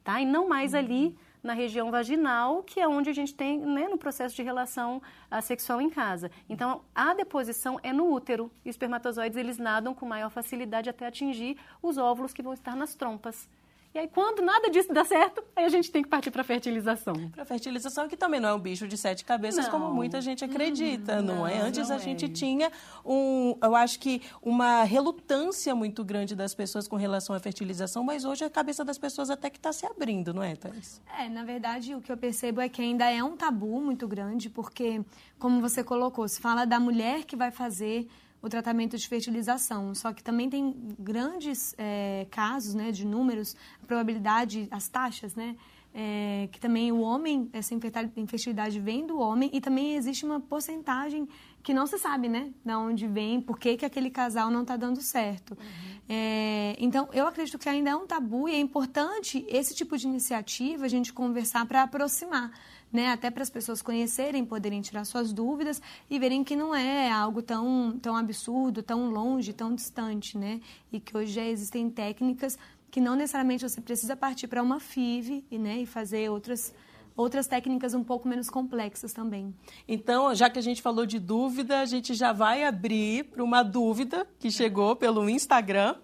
tá? 0.06 0.20
E 0.20 0.24
não 0.24 0.48
mais 0.48 0.72
uhum. 0.72 0.78
ali 0.78 1.18
na 1.42 1.52
região 1.52 1.90
vaginal, 1.90 2.62
que 2.62 2.78
é 2.80 2.86
onde 2.86 3.10
a 3.10 3.12
gente 3.12 3.34
tem, 3.34 3.58
né, 3.58 3.88
no 3.88 3.98
processo 3.98 4.36
de 4.36 4.42
relação 4.42 5.02
uh, 5.30 5.42
sexual 5.42 5.80
em 5.80 5.90
casa. 5.90 6.30
Então, 6.48 6.82
a 6.94 7.12
deposição 7.12 7.78
é 7.82 7.92
no 7.92 8.12
útero. 8.12 8.50
E 8.64 8.68
os 8.68 8.74
espermatozoides, 8.74 9.36
eles 9.36 9.58
nadam 9.58 9.94
com 9.94 10.06
maior 10.06 10.30
facilidade 10.30 10.88
até 10.88 11.06
atingir 11.06 11.56
os 11.82 11.98
óvulos 11.98 12.32
que 12.32 12.42
vão 12.42 12.52
estar 12.52 12.76
nas 12.76 12.94
trompas. 12.94 13.48
E 13.96 13.98
aí, 13.98 14.08
quando 14.08 14.42
nada 14.42 14.68
disso 14.68 14.92
dá 14.92 15.06
certo, 15.06 15.42
aí 15.56 15.64
a 15.64 15.70
gente 15.70 15.90
tem 15.90 16.02
que 16.02 16.08
partir 16.10 16.30
para 16.30 16.44
fertilização. 16.44 17.14
Para 17.30 17.46
fertilização, 17.46 18.06
que 18.06 18.14
também 18.14 18.38
não 18.38 18.50
é 18.50 18.54
um 18.54 18.58
bicho 18.58 18.86
de 18.86 18.94
sete 18.94 19.24
cabeças, 19.24 19.64
não. 19.64 19.70
como 19.70 19.90
muita 19.90 20.20
gente 20.20 20.44
acredita, 20.44 21.22
não, 21.22 21.36
não, 21.36 21.46
é? 21.46 21.62
Antes 21.62 21.88
não 21.88 21.96
a 21.96 21.98
gente 21.98 22.26
é. 22.26 22.28
tinha 22.28 22.70
um, 23.02 23.56
eu 23.62 23.74
acho 23.74 23.98
que 23.98 24.20
uma 24.42 24.82
relutância 24.82 25.74
muito 25.74 26.04
grande 26.04 26.36
das 26.36 26.54
pessoas 26.54 26.86
com 26.86 26.96
relação 26.96 27.34
à 27.34 27.40
fertilização, 27.40 28.04
mas 28.04 28.26
hoje 28.26 28.44
a 28.44 28.50
cabeça 28.50 28.84
das 28.84 28.98
pessoas 28.98 29.30
até 29.30 29.48
que 29.48 29.56
está 29.56 29.72
se 29.72 29.86
abrindo, 29.86 30.34
não 30.34 30.42
é, 30.42 30.54
Thais? 30.54 31.00
É, 31.18 31.26
na 31.30 31.42
verdade, 31.42 31.94
o 31.94 32.02
que 32.02 32.12
eu 32.12 32.18
percebo 32.18 32.60
é 32.60 32.68
que 32.68 32.82
ainda 32.82 33.10
é 33.10 33.24
um 33.24 33.34
tabu 33.34 33.80
muito 33.80 34.06
grande, 34.06 34.50
porque, 34.50 35.00
como 35.38 35.58
você 35.62 35.82
colocou, 35.82 36.28
se 36.28 36.38
fala 36.38 36.66
da 36.66 36.78
mulher 36.78 37.24
que 37.24 37.34
vai 37.34 37.50
fazer 37.50 38.06
o 38.40 38.48
tratamento 38.48 38.96
de 38.96 39.08
fertilização. 39.08 39.94
Só 39.94 40.12
que 40.12 40.22
também 40.22 40.48
tem 40.48 40.74
grandes 40.98 41.74
é, 41.78 42.26
casos, 42.30 42.74
né, 42.74 42.92
de 42.92 43.04
números, 43.04 43.56
a 43.82 43.86
probabilidade, 43.86 44.68
as 44.70 44.88
taxas, 44.88 45.34
né, 45.34 45.56
é, 45.98 46.48
que 46.52 46.60
também 46.60 46.92
o 46.92 47.00
homem, 47.00 47.48
essa 47.54 47.74
infertilidade 47.74 48.78
vem 48.78 49.06
do 49.06 49.18
homem 49.18 49.48
e 49.52 49.62
também 49.62 49.96
existe 49.96 50.26
uma 50.26 50.38
porcentagem 50.38 51.26
que 51.62 51.72
não 51.72 51.86
se 51.86 51.98
sabe, 51.98 52.28
né, 52.28 52.52
de 52.64 52.72
onde 52.74 53.08
vem, 53.08 53.40
por 53.40 53.58
que, 53.58 53.76
que 53.78 53.84
aquele 53.84 54.10
casal 54.10 54.50
não 54.50 54.62
está 54.62 54.76
dando 54.76 55.00
certo. 55.00 55.52
Uhum. 55.52 55.96
É, 56.08 56.76
então, 56.78 57.08
eu 57.12 57.26
acredito 57.26 57.58
que 57.58 57.68
ainda 57.68 57.90
é 57.90 57.96
um 57.96 58.06
tabu 58.06 58.48
e 58.48 58.54
é 58.54 58.58
importante 58.60 59.44
esse 59.48 59.74
tipo 59.74 59.96
de 59.96 60.06
iniciativa 60.06 60.84
a 60.84 60.88
gente 60.88 61.12
conversar 61.12 61.66
para 61.66 61.82
aproximar 61.82 62.52
né? 62.96 63.12
Até 63.12 63.30
para 63.30 63.42
as 63.42 63.50
pessoas 63.50 63.82
conhecerem, 63.82 64.42
poderem 64.42 64.80
tirar 64.80 65.04
suas 65.04 65.30
dúvidas 65.30 65.82
e 66.08 66.18
verem 66.18 66.42
que 66.42 66.56
não 66.56 66.74
é 66.74 67.12
algo 67.12 67.42
tão, 67.42 67.98
tão 68.00 68.16
absurdo, 68.16 68.82
tão 68.82 69.10
longe, 69.10 69.52
tão 69.52 69.74
distante, 69.74 70.38
né? 70.38 70.60
E 70.90 70.98
que 70.98 71.14
hoje 71.14 71.32
já 71.32 71.44
existem 71.44 71.90
técnicas 71.90 72.58
que 72.90 73.00
não 73.00 73.14
necessariamente 73.14 73.68
você 73.68 73.78
precisa 73.82 74.16
partir 74.16 74.48
para 74.48 74.62
uma 74.62 74.80
FIV 74.80 75.44
né? 75.50 75.82
e 75.82 75.86
fazer 75.86 76.30
outras 76.30 76.74
outras 77.14 77.46
técnicas 77.46 77.94
um 77.94 78.04
pouco 78.04 78.28
menos 78.28 78.48
complexas 78.48 79.12
também. 79.12 79.54
Então, 79.88 80.34
já 80.34 80.50
que 80.50 80.58
a 80.58 80.62
gente 80.62 80.82
falou 80.82 81.06
de 81.06 81.18
dúvida, 81.18 81.80
a 81.80 81.86
gente 81.86 82.14
já 82.14 82.30
vai 82.32 82.64
abrir 82.64 83.24
para 83.24 83.42
uma 83.42 83.62
dúvida 83.62 84.26
que 84.38 84.50
chegou 84.50 84.94
pelo 84.96 85.28
Instagram, 85.28 85.96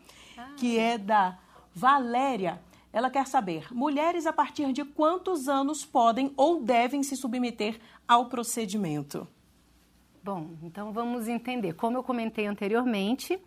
que 0.57 0.79
é 0.79 0.97
da 0.97 1.39
Valéria 1.75 2.61
Ela 2.93 3.11
quer 3.11 3.27
saber: 3.27 3.73
mulheres 3.73 4.27
a 4.27 4.33
partir 4.33 4.73
de 4.73 4.85
quantos 4.85 5.49
anos 5.49 5.85
podem 5.85 6.33
ou 6.37 6.63
devem 6.63 7.03
se 7.03 7.17
submeter 7.17 7.81
ao 8.07 8.27
procedimento? 8.27 9.27
Bom, 10.23 10.51
então 10.63 10.93
vamos 10.93 11.27
entender. 11.27 11.75
Como 11.75 11.97
eu 11.97 12.03
comentei 12.03 12.47
anteriormente, 12.47 13.41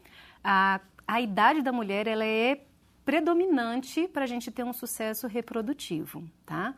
a, 0.43 0.81
a 1.07 1.21
idade 1.21 1.61
da 1.61 1.71
mulher 1.71 2.07
ela 2.07 2.25
é 2.25 2.65
predominante 3.05 4.07
para 4.07 4.23
a 4.23 4.27
gente 4.27 4.51
ter 4.51 4.63
um 4.63 4.73
sucesso 4.73 5.27
reprodutivo, 5.27 6.23
tá? 6.45 6.73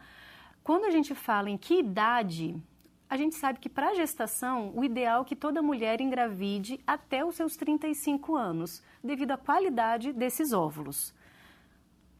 Quando 0.63 0.83
a 0.83 0.91
gente 0.91 1.15
fala 1.15 1.49
em 1.49 1.57
que 1.57 1.79
idade, 1.79 2.61
a 3.09 3.15
gente 3.15 3.35
sabe 3.35 3.57
que 3.57 3.69
para 3.69 3.89
a 3.89 3.95
gestação, 3.95 4.73
o 4.75 4.83
ideal 4.83 5.21
é 5.21 5.25
que 5.25 5.35
toda 5.35 5.61
mulher 5.61 6.01
engravide 6.01 6.79
até 6.85 7.23
os 7.23 7.35
seus 7.35 7.55
35 7.55 8.35
anos, 8.35 8.83
devido 9.01 9.31
à 9.31 9.37
qualidade 9.37 10.11
desses 10.11 10.51
óvulos. 10.51 11.13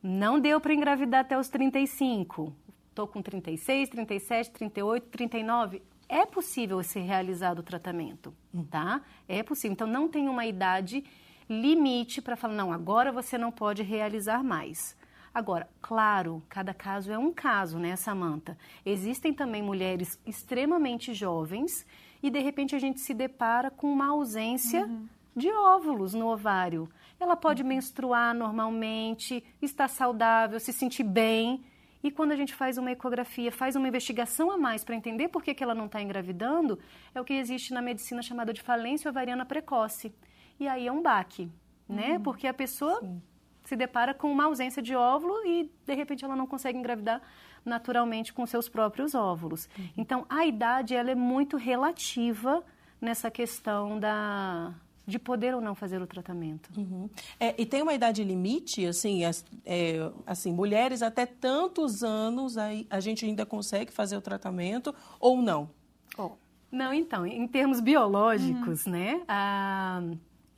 Não 0.02 0.40
deu 0.40 0.60
para 0.60 0.74
engravidar 0.74 1.22
até 1.22 1.38
os 1.38 1.50
35. 1.50 2.54
Estou 2.90 3.08
com 3.08 3.22
36, 3.22 3.90
37, 3.90 4.52
38, 4.52 5.08
39. 5.10 5.82
É 6.10 6.26
possível 6.26 6.82
ser 6.82 7.02
realizado 7.02 7.60
o 7.60 7.64
tratamento, 7.64 8.34
tá? 8.70 9.02
É 9.28 9.44
possível. 9.44 9.74
Então, 9.74 9.88
não 9.88 10.08
tem 10.08 10.30
uma 10.30 10.46
idade 10.46 11.04
limite 11.50 12.22
para 12.22 12.36
falar, 12.36 12.54
não, 12.54 12.72
agora 12.72 13.12
você 13.12 13.38
não 13.38 13.52
pode 13.52 13.84
realizar 13.84 14.44
mais. 14.44 14.96
Agora, 15.34 15.70
claro, 15.82 16.42
cada 16.50 16.74
caso 16.74 17.12
é 17.12 17.18
um 17.18 17.32
caso, 17.32 17.78
né, 17.78 17.96
Samanta? 17.96 18.58
Existem 18.86 19.34
também 19.34 19.62
mulheres 19.62 20.20
extremamente 20.26 21.14
jovens 21.14 21.86
e 22.24 22.30
de 22.30 22.40
repente 22.40 22.76
a 22.76 22.80
gente 22.80 23.00
se 23.00 23.14
depara 23.14 23.70
com 23.70 23.92
uma 23.92 24.08
ausência 24.08 24.86
uhum. 24.86 25.08
de 25.36 25.52
óvulos 25.52 26.14
no 26.14 26.28
ovário. 26.28 26.90
Ela 27.20 27.36
pode 27.36 27.64
menstruar 27.64 28.34
normalmente, 28.34 29.44
estar 29.62 29.88
saudável, 29.88 30.60
se 30.60 30.72
sentir 30.72 31.04
bem. 31.04 31.64
E 32.04 32.12
quando 32.12 32.32
a 32.32 32.36
gente 32.36 32.54
faz 32.54 32.78
uma 32.78 32.92
ecografia, 32.92 33.52
faz 33.52 33.76
uma 33.76 33.88
investigação 33.88 34.52
a 34.52 34.58
mais 34.58 34.84
para 34.84 34.96
entender 34.96 35.30
por 35.30 35.44
que, 35.44 35.54
que 35.54 35.64
ela 35.64 35.74
não 35.74 35.88
está 35.88 36.02
engravidando, 36.02 36.80
é 37.14 37.20
o 37.20 37.26
que 37.26 37.34
existe 37.34 37.74
na 37.74 37.82
medicina 37.82 38.22
chamada 38.22 38.54
de 38.54 38.62
falência 38.62 39.10
ovariana 39.10 39.46
precoce. 39.46 40.14
E 40.60 40.68
aí 40.68 40.88
é 40.88 40.92
um 40.92 41.02
baque, 41.02 41.52
né? 41.90 42.14
Uhum. 42.14 42.24
Porque 42.24 42.48
a 42.48 42.54
pessoa 42.54 43.00
Sim. 43.00 43.22
se 43.64 43.76
depara 43.76 44.14
com 44.14 44.32
uma 44.32 44.46
ausência 44.46 44.82
de 44.82 44.96
óvulo 44.96 45.46
e, 45.46 45.72
de 45.86 45.94
repente, 45.96 46.24
ela 46.24 46.36
não 46.36 46.48
consegue 46.48 46.78
engravidar 46.78 47.22
naturalmente 47.66 48.32
com 48.32 48.46
seus 48.46 48.70
próprios 48.70 49.14
óvulos. 49.14 49.68
Uhum. 49.78 49.90
Então, 49.98 50.26
a 50.30 50.46
idade, 50.46 50.96
ela 50.96 51.12
é 51.12 51.16
muito 51.16 51.58
relativa 51.58 52.64
nessa 53.02 53.30
questão 53.30 54.00
da, 54.00 54.74
de 55.08 55.18
poder 55.18 55.56
ou 55.56 55.62
não 55.62 55.74
fazer 55.74 56.02
o 56.02 56.06
tratamento. 56.06 56.70
Uhum. 56.78 57.10
É, 57.40 57.56
e 57.60 57.66
tem 57.66 57.82
uma 57.82 57.94
idade 57.94 58.22
limite, 58.26 58.86
assim, 58.86 59.24
é, 59.24 60.12
assim, 60.26 60.52
mulheres 60.52 61.02
até 61.02 61.26
tantos 61.26 62.04
anos 62.04 62.58
a, 62.58 62.68
a 62.90 63.00
gente 63.00 63.26
ainda 63.26 63.46
consegue 63.46 63.92
fazer 63.92 64.18
o 64.18 64.22
tratamento 64.22 64.94
ou 65.18 65.42
não? 65.42 65.70
Oh. 66.18 66.32
Não, 66.70 66.94
então, 66.94 67.26
em 67.26 67.48
termos 67.48 67.80
biológicos, 67.80 68.86
uhum. 68.86 68.92
né, 68.92 69.22
a, 69.26 70.04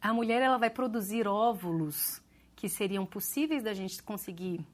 a 0.01 0.12
mulher 0.12 0.41
ela 0.41 0.58
vai 0.58 0.72
produzir 0.72 1.27
óvulos 1.27 2.20
que 2.56 2.68
seriam 2.68 3.06
possíveis 3.06 3.62
da 3.62 3.74
gente 3.75 4.01
conseguir 4.01 4.65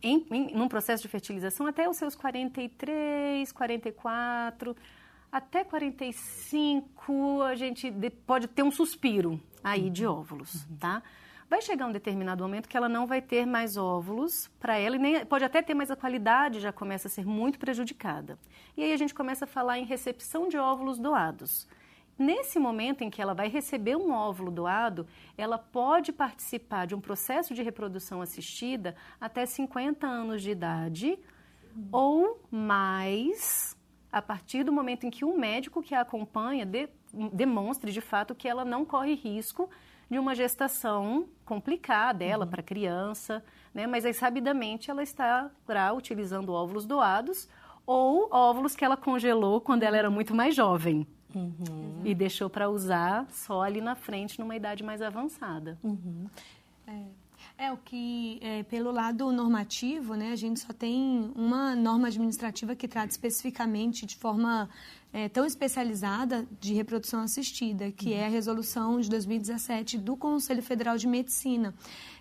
em, 0.00 0.24
em 0.30 0.54
num 0.54 0.68
processo 0.68 1.02
de 1.02 1.08
fertilização 1.08 1.66
até 1.66 1.88
os 1.88 1.96
seus 1.96 2.14
43, 2.14 3.50
44 3.50 4.76
até 5.34 5.64
45 5.64 7.42
a 7.42 7.56
gente 7.56 7.92
pode 8.24 8.46
ter 8.46 8.62
um 8.62 8.70
suspiro 8.70 9.40
aí 9.64 9.90
de 9.90 10.06
uhum. 10.06 10.20
óvulos, 10.20 10.64
tá? 10.78 11.02
Vai 11.50 11.60
chegar 11.60 11.86
um 11.86 11.92
determinado 11.92 12.44
momento 12.44 12.68
que 12.68 12.76
ela 12.76 12.88
não 12.88 13.04
vai 13.04 13.20
ter 13.20 13.44
mais 13.44 13.76
óvulos 13.76 14.48
para 14.60 14.78
ela 14.78 14.94
e 14.94 14.98
nem 15.00 15.26
pode 15.26 15.44
até 15.44 15.60
ter, 15.60 15.74
mas 15.74 15.90
a 15.90 15.96
qualidade 15.96 16.60
já 16.60 16.72
começa 16.72 17.08
a 17.08 17.10
ser 17.10 17.26
muito 17.26 17.58
prejudicada. 17.58 18.38
E 18.76 18.84
aí 18.84 18.92
a 18.92 18.96
gente 18.96 19.12
começa 19.12 19.44
a 19.44 19.48
falar 19.48 19.76
em 19.76 19.84
recepção 19.84 20.48
de 20.48 20.56
óvulos 20.56 21.00
doados. 21.00 21.66
Nesse 22.16 22.60
momento 22.60 23.02
em 23.02 23.10
que 23.10 23.20
ela 23.20 23.34
vai 23.34 23.48
receber 23.48 23.96
um 23.96 24.12
óvulo 24.12 24.52
doado, 24.52 25.04
ela 25.36 25.58
pode 25.58 26.12
participar 26.12 26.86
de 26.86 26.94
um 26.94 27.00
processo 27.00 27.52
de 27.54 27.60
reprodução 27.60 28.22
assistida 28.22 28.94
até 29.20 29.44
50 29.44 30.06
anos 30.06 30.42
de 30.42 30.52
idade 30.52 31.18
uhum. 31.74 31.88
ou 31.90 32.40
mais 32.52 33.76
a 34.14 34.22
partir 34.22 34.62
do 34.62 34.72
momento 34.72 35.04
em 35.04 35.10
que 35.10 35.24
o 35.24 35.36
médico 35.36 35.82
que 35.82 35.92
a 35.92 36.02
acompanha 36.02 36.64
de, 36.64 36.88
demonstre 37.32 37.90
de 37.90 38.00
fato 38.00 38.32
que 38.32 38.48
ela 38.48 38.64
não 38.64 38.84
corre 38.84 39.14
risco 39.14 39.68
de 40.08 40.20
uma 40.20 40.36
gestação 40.36 41.26
complicada 41.44 42.20
dela 42.20 42.44
uhum. 42.44 42.50
para 42.50 42.60
a 42.60 42.64
criança, 42.64 43.44
né? 43.74 43.88
mas 43.88 44.06
aí 44.06 44.14
sabidamente 44.14 44.88
ela 44.88 45.02
estará 45.02 45.92
utilizando 45.92 46.52
óvulos 46.52 46.86
doados 46.86 47.48
ou 47.84 48.28
óvulos 48.32 48.76
que 48.76 48.84
ela 48.84 48.96
congelou 48.96 49.60
quando 49.60 49.82
ela 49.82 49.96
era 49.96 50.10
muito 50.10 50.32
mais 50.32 50.54
jovem. 50.54 51.04
Uhum. 51.34 52.02
E 52.04 52.14
deixou 52.14 52.48
para 52.48 52.70
usar 52.70 53.26
só 53.32 53.62
ali 53.62 53.80
na 53.80 53.96
frente, 53.96 54.38
numa 54.38 54.54
idade 54.54 54.84
mais 54.84 55.02
avançada. 55.02 55.76
Uhum. 55.82 56.26
É. 56.86 57.23
É, 57.56 57.70
o 57.70 57.76
que, 57.76 58.40
é, 58.42 58.64
pelo 58.64 58.90
lado 58.90 59.30
normativo, 59.30 60.14
né, 60.14 60.32
a 60.32 60.36
gente 60.36 60.58
só 60.58 60.72
tem 60.72 61.32
uma 61.36 61.76
norma 61.76 62.08
administrativa 62.08 62.74
que 62.74 62.88
trata 62.88 63.12
especificamente 63.12 64.04
de 64.04 64.16
forma 64.16 64.68
é, 65.12 65.28
tão 65.28 65.46
especializada 65.46 66.44
de 66.60 66.74
reprodução 66.74 67.20
assistida, 67.20 67.92
que 67.92 68.10
uhum. 68.10 68.16
é 68.16 68.26
a 68.26 68.28
resolução 68.28 69.00
de 69.00 69.08
2017 69.08 69.98
do 69.98 70.16
Conselho 70.16 70.62
Federal 70.64 70.96
de 70.98 71.06
Medicina. 71.06 71.72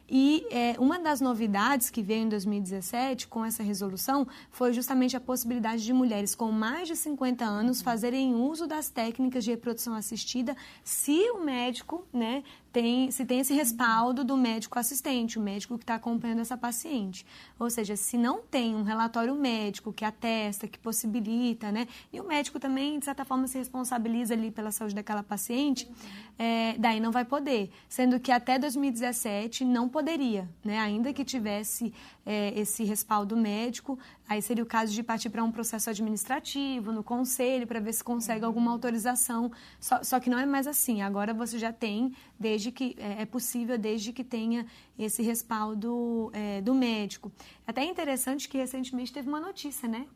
E 0.07 0.45
é, 0.51 0.75
uma 0.77 0.99
das 0.99 1.19
novidades 1.19 1.89
que 1.89 2.03
veio 2.03 2.23
em 2.23 2.29
2017 2.29 3.27
com 3.27 3.43
essa 3.43 3.63
resolução 3.63 4.27
foi 4.51 4.71
justamente 4.73 5.17
a 5.17 5.19
possibilidade 5.19 5.83
de 5.83 5.93
mulheres 5.93 6.35
com 6.35 6.51
mais 6.51 6.87
de 6.87 6.95
50 6.95 7.43
anos 7.43 7.81
fazerem 7.81 8.35
uso 8.35 8.67
das 8.67 8.89
técnicas 8.89 9.43
de 9.43 9.49
reprodução 9.51 9.95
assistida 9.95 10.55
se 10.83 11.31
o 11.31 11.43
médico 11.43 12.05
né, 12.13 12.43
tem, 12.73 13.11
se 13.11 13.23
tem 13.23 13.39
esse 13.39 13.53
respaldo 13.53 14.23
do 14.23 14.35
médico 14.35 14.79
assistente, 14.79 15.37
o 15.37 15.41
médico 15.41 15.77
que 15.77 15.83
está 15.83 15.93
acompanhando 15.93 16.39
essa 16.39 16.57
paciente. 16.57 17.23
Ou 17.59 17.69
seja, 17.69 17.95
se 17.95 18.17
não 18.17 18.41
tem 18.41 18.75
um 18.75 18.81
relatório 18.81 19.35
médico 19.35 19.93
que 19.93 20.03
atesta, 20.03 20.67
que 20.67 20.79
possibilita, 20.79 21.71
né? 21.71 21.87
E 22.11 22.19
o 22.19 22.27
médico 22.27 22.59
também, 22.59 22.97
de 22.97 23.05
certa 23.05 23.23
forma, 23.23 23.45
se 23.45 23.59
responsabiliza 23.59 24.33
ali 24.33 24.49
pela 24.49 24.71
saúde 24.71 24.95
daquela 24.95 25.21
paciente, 25.21 25.87
é, 26.37 26.75
daí 26.79 26.99
não 26.99 27.11
vai 27.11 27.23
poder. 27.23 27.69
Sendo 27.87 28.19
que 28.19 28.31
até 28.31 28.57
2017 28.57 29.63
não 29.63 29.87
poderia, 29.87 30.49
né? 30.65 30.79
Ainda 30.79 31.13
que 31.13 31.23
tivesse 31.23 31.93
é, 32.25 32.59
esse 32.59 32.83
respaldo 32.83 33.37
médico, 33.37 33.99
aí 34.27 34.41
seria 34.41 34.63
o 34.63 34.67
caso 34.67 34.93
de 34.93 35.03
partir 35.03 35.29
para 35.29 35.43
um 35.43 35.51
processo 35.51 35.89
administrativo, 35.89 36.91
no 36.91 37.03
conselho, 37.03 37.67
para 37.67 37.79
ver 37.79 37.93
se 37.93 38.03
consegue 38.03 38.45
alguma 38.45 38.71
autorização. 38.71 39.51
Só, 39.79 40.03
só, 40.03 40.19
que 40.19 40.29
não 40.29 40.39
é 40.39 40.45
mais 40.45 40.67
assim. 40.67 41.01
Agora 41.01 41.33
você 41.33 41.57
já 41.57 41.73
tem, 41.73 42.13
desde 42.39 42.71
que 42.71 42.95
é, 42.97 43.23
é 43.23 43.25
possível, 43.25 43.77
desde 43.77 44.13
que 44.13 44.23
tenha 44.23 44.65
esse 44.97 45.21
respaldo 45.21 46.31
é, 46.33 46.61
do 46.61 46.73
médico. 46.73 47.31
Até 47.67 47.81
é 47.81 47.85
interessante 47.85 48.47
que 48.47 48.57
recentemente 48.57 49.11
teve 49.11 49.27
uma 49.27 49.39
notícia, 49.39 49.87
né? 49.87 50.07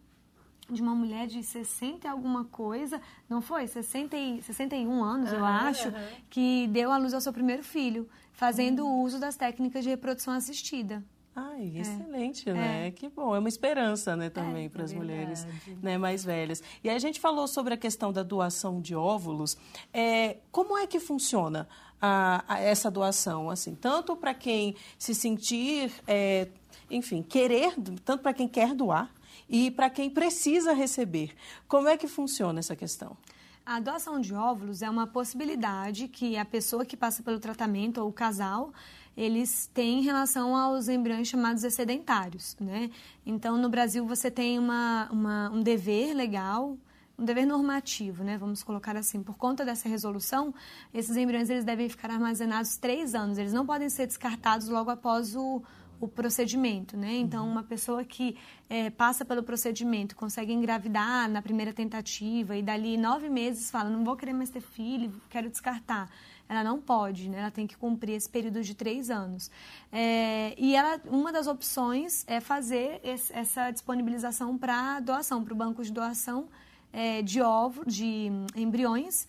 de 0.70 0.82
uma 0.82 0.94
mulher 0.94 1.28
de 1.28 1.42
60 1.42 2.06
e 2.06 2.10
alguma 2.10 2.44
coisa, 2.44 3.02
não 3.30 3.42
foi? 3.42 3.68
60 3.68 4.18
e, 4.18 4.42
61 4.42 5.04
anos, 5.04 5.32
uhum, 5.32 5.38
eu 5.38 5.46
acho, 5.46 5.88
uhum. 5.88 5.94
que 6.30 6.68
deu 6.68 6.92
à 6.92 6.98
luz 6.98 7.14
ao 7.14 7.22
seu 7.22 7.32
primeiro 7.32 7.64
filho, 7.64 8.10
fazendo 8.34 8.86
uhum. 8.86 9.04
uso 9.04 9.20
das 9.20 9.36
técnicas 9.36 9.84
de 9.84 9.90
reprodução 9.90 10.34
assistida. 10.34 11.04
Ai, 11.40 11.72
é. 11.76 11.82
excelente, 11.82 12.52
né? 12.52 12.88
É. 12.88 12.92
Que 12.92 13.08
bom. 13.10 13.36
É 13.36 13.38
uma 13.38 13.48
esperança, 13.48 14.16
né, 14.16 14.28
também 14.28 14.66
é, 14.66 14.70
para 14.70 14.84
as 14.84 14.92
é 14.92 14.96
mulheres 14.96 15.48
né, 15.84 15.96
mais 15.96 16.26
velhas. 16.26 16.64
E 16.84 16.90
aí 16.90 16.96
a 16.96 17.00
gente 17.00 17.20
falou 17.20 17.48
sobre 17.48 17.76
a 17.76 17.78
questão 17.78 18.12
da 18.12 18.24
doação 18.24 18.82
de 18.82 18.96
óvulos. 18.96 19.56
É, 19.94 20.38
como 20.52 20.76
é 20.76 20.88
que 20.88 21.00
funciona 21.00 21.70
a, 22.02 22.44
a 22.48 22.60
essa 22.60 22.90
doação? 22.90 23.52
Assim, 23.52 23.76
tanto 23.76 24.16
para 24.16 24.34
quem 24.34 24.76
se 24.98 25.14
sentir, 25.14 25.92
é, 26.08 26.48
enfim, 26.90 27.22
querer, 27.22 27.76
tanto 28.04 28.24
para 28.24 28.34
quem 28.34 28.48
quer 28.48 28.74
doar 28.74 29.14
e 29.48 29.70
para 29.70 29.92
quem 29.92 30.10
precisa 30.10 30.74
receber. 30.74 31.36
Como 31.68 31.88
é 31.88 31.96
que 31.96 32.08
funciona 32.08 32.58
essa 32.58 32.76
questão? 32.76 33.16
A 33.64 33.80
doação 33.80 34.20
de 34.20 34.34
óvulos 34.34 34.82
é 34.82 34.90
uma 34.90 35.06
possibilidade 35.06 36.08
que 36.08 36.36
a 36.36 36.46
pessoa 36.46 36.84
que 36.84 36.98
passa 36.98 37.22
pelo 37.22 37.38
tratamento 37.38 38.02
ou 38.02 38.10
o 38.10 38.14
casal 38.14 38.74
eles 39.18 39.68
têm 39.74 40.04
relação 40.04 40.56
aos 40.56 40.88
embriões 40.88 41.28
chamados 41.28 41.64
excedentários, 41.64 42.56
né? 42.60 42.92
Então, 43.26 43.58
no 43.58 43.68
Brasil, 43.68 44.06
você 44.06 44.30
tem 44.30 44.60
uma, 44.60 45.10
uma, 45.12 45.50
um 45.50 45.64
dever 45.64 46.14
legal, 46.14 46.78
um 47.18 47.26
dever 47.26 47.48
normativo, 47.48 48.24
né? 48.24 48.38
Vamos 48.38 48.62
colocar 48.62 48.96
assim. 48.96 49.24
Por 49.24 49.36
conta 49.36 49.66
dessa 49.66 49.90
resolução, 49.90 50.54
esses 50.94 51.18
embriões 51.18 51.50
eles 51.50 51.66
devem 51.66 51.90
ficar 51.90 52.12
armazenados 52.12 52.78
três 52.78 53.16
anos. 53.16 53.40
Eles 53.40 53.54
não 53.54 53.66
podem 53.66 53.90
ser 53.90 54.06
descartados 54.06 54.70
logo 54.70 54.92
após 54.92 55.36
o, 55.36 55.64
o 56.00 56.08
procedimento, 56.08 56.96
né? 56.96 57.16
Então, 57.18 57.48
uma 57.50 57.64
pessoa 57.64 58.06
que 58.06 58.38
é, 58.70 58.92
passa 58.92 59.26
pelo 59.26 59.42
procedimento, 59.42 60.16
consegue 60.16 60.54
engravidar 60.54 61.28
na 61.28 61.42
primeira 61.42 61.74
tentativa 61.74 62.56
e 62.56 62.62
dali 62.62 62.98
nove 62.98 63.30
meses 63.30 63.72
fala, 63.72 63.90
não 63.90 64.04
vou 64.04 64.16
querer 64.16 64.34
mais 64.34 64.52
ter 64.52 64.62
filho, 64.62 65.12
quero 65.28 65.50
descartar. 65.50 66.08
Ela 66.50 66.64
não 66.64 66.80
pode, 66.82 67.30
né? 67.30 67.40
Ela 67.40 67.52
tem 67.52 67.68
que 67.68 67.76
cumprir 67.76 68.14
esse 68.14 68.30
período 68.30 68.62
de 68.64 68.74
três 68.74 69.10
anos. 69.10 69.52
É, 69.92 70.54
e 70.58 70.76
ela, 70.76 71.00
uma 71.06 71.32
das 71.32 71.48
opções 71.48 72.24
é 72.28 72.40
fazer 72.40 73.02
esse, 73.04 73.34
essa 73.34 73.70
disponibilização 73.72 74.58
para 74.58 75.00
doação, 75.02 75.44
para 75.44 75.54
o 75.54 75.58
banco 75.58 75.84
de 75.84 75.92
doação 75.92 76.48
é, 76.94 77.22
de 77.22 77.42
ovo, 77.42 77.86
de 77.86 78.30
embriões, 78.56 79.28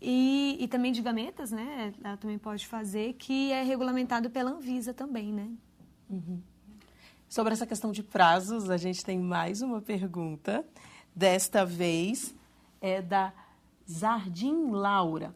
e, 0.00 0.56
e, 0.60 0.68
também 0.68 0.92
de 0.92 1.02
gametas, 1.02 1.50
né? 1.50 1.92
Ela 2.04 2.16
também 2.16 2.38
pode 2.38 2.66
fazer, 2.66 3.14
que 3.14 3.50
é 3.50 3.64
regulamentado 3.64 4.30
pela 4.30 4.52
Anvisa 4.52 4.94
também, 4.94 5.32
né? 5.32 5.50
Uhum. 6.08 6.40
Sobre 7.28 7.52
essa 7.52 7.66
questão 7.66 7.90
de 7.90 8.02
prazos, 8.02 8.70
a 8.70 8.76
gente 8.76 9.04
tem 9.04 9.18
mais 9.18 9.60
uma 9.60 9.82
pergunta. 9.82 10.64
Desta 11.14 11.66
vez 11.66 12.34
é 12.80 13.02
da 13.02 13.32
Zardim 13.90 14.70
Laura. 14.70 15.34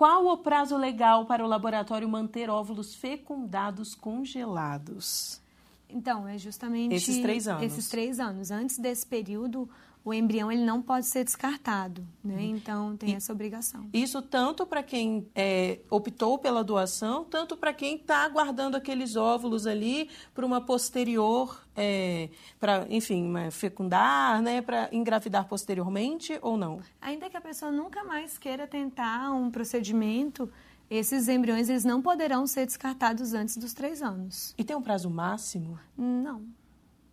Qual 0.00 0.28
o 0.28 0.38
prazo 0.38 0.78
legal 0.78 1.26
para 1.26 1.44
o 1.44 1.46
laboratório 1.46 2.08
manter 2.08 2.48
óvulos 2.48 2.94
fecundados 2.94 3.94
congelados? 3.94 5.42
Então, 5.90 6.26
é 6.26 6.38
justamente 6.38 6.94
esses 6.94 7.20
três 7.20 7.46
anos. 7.46 7.62
Esses 7.62 7.88
três 7.90 8.18
anos. 8.18 8.50
Antes 8.50 8.78
desse 8.78 9.04
período, 9.04 9.68
o 10.04 10.14
embrião 10.14 10.50
ele 10.50 10.64
não 10.64 10.80
pode 10.80 11.06
ser 11.06 11.24
descartado, 11.24 12.06
né? 12.24 12.34
Uhum. 12.34 12.40
Então 12.40 12.96
tem 12.96 13.10
e 13.10 13.14
essa 13.14 13.32
obrigação. 13.32 13.88
Isso 13.92 14.22
tanto 14.22 14.66
para 14.66 14.82
quem 14.82 15.28
é, 15.34 15.80
optou 15.90 16.38
pela 16.38 16.64
doação, 16.64 17.24
tanto 17.24 17.56
para 17.56 17.72
quem 17.72 17.96
está 17.96 18.24
aguardando 18.24 18.76
aqueles 18.76 19.14
óvulos 19.14 19.66
ali 19.66 20.08
para 20.34 20.46
uma 20.46 20.60
posterior, 20.60 21.64
é, 21.76 22.30
para 22.58 22.86
enfim, 22.88 23.32
fecundar, 23.50 24.40
né? 24.40 24.62
Para 24.62 24.88
engravidar 24.92 25.46
posteriormente 25.46 26.38
ou 26.40 26.56
não? 26.56 26.80
Ainda 27.00 27.28
que 27.28 27.36
a 27.36 27.40
pessoa 27.40 27.70
nunca 27.70 28.02
mais 28.02 28.38
queira 28.38 28.66
tentar 28.66 29.30
um 29.32 29.50
procedimento, 29.50 30.50
esses 30.90 31.28
embriões 31.28 31.68
eles 31.68 31.84
não 31.84 32.00
poderão 32.00 32.46
ser 32.46 32.66
descartados 32.66 33.34
antes 33.34 33.56
dos 33.56 33.74
três 33.74 34.02
anos. 34.02 34.54
E 34.56 34.64
tem 34.64 34.74
um 34.74 34.82
prazo 34.82 35.10
máximo? 35.10 35.78
Não. 35.96 36.42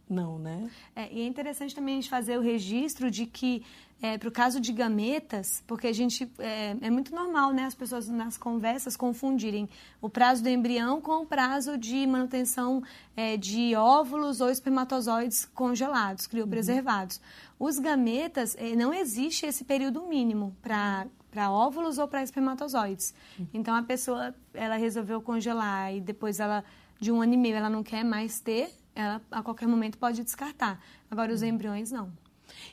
Não, 0.09 0.39
né? 0.39 0.69
É, 0.95 1.11
e 1.11 1.21
é 1.21 1.25
interessante 1.25 1.75
também 1.75 1.95
a 1.95 1.97
gente 1.97 2.09
fazer 2.09 2.37
o 2.37 2.41
registro 2.41 3.11
de 3.11 3.25
que, 3.25 3.61
é, 4.01 4.17
para 4.17 4.29
o 4.29 4.31
caso 4.31 4.59
de 4.61 4.71
gametas, 4.71 5.61
porque 5.67 5.87
a 5.87 5.93
gente. 5.93 6.31
É, 6.39 6.77
é, 6.79 6.89
muito 6.89 7.13
normal, 7.13 7.51
né? 7.51 7.65
As 7.65 7.75
pessoas 7.75 8.07
nas 8.07 8.37
conversas 8.37 8.95
confundirem 8.95 9.67
o 10.01 10.09
prazo 10.09 10.41
do 10.41 10.49
embrião 10.49 11.01
com 11.01 11.23
o 11.23 11.25
prazo 11.25 11.77
de 11.77 12.07
manutenção 12.07 12.81
é, 13.17 13.35
de 13.35 13.75
óvulos 13.75 14.39
ou 14.39 14.49
espermatozoides 14.49 15.45
congelados, 15.45 16.25
criopreservados. 16.25 17.17
Uhum. 17.59 17.67
Os 17.67 17.79
gametas, 17.79 18.55
é, 18.57 18.75
não 18.75 18.93
existe 18.93 19.45
esse 19.45 19.65
período 19.65 20.07
mínimo 20.07 20.55
para 20.61 21.05
para 21.29 21.51
óvulos 21.51 21.99
ou 21.99 22.07
para 22.07 22.23
espermatozoides. 22.23 23.13
Uhum. 23.37 23.47
Então 23.53 23.75
a 23.75 23.83
pessoa 23.83 24.33
ela 24.53 24.75
resolveu 24.75 25.21
congelar 25.21 25.93
e 25.93 26.01
depois 26.01 26.39
ela 26.39 26.63
de 26.99 27.11
um 27.11 27.21
ano 27.21 27.33
e 27.33 27.37
meio 27.37 27.55
ela 27.55 27.69
não 27.69 27.83
quer 27.83 28.03
mais 28.03 28.39
ter 28.39 28.71
ela 28.97 29.21
a 29.31 29.43
qualquer 29.43 29.67
momento 29.67 29.97
pode 29.97 30.23
descartar. 30.23 30.81
Agora, 31.09 31.31
os 31.31 31.43
embriões, 31.43 31.91
não. 31.91 32.11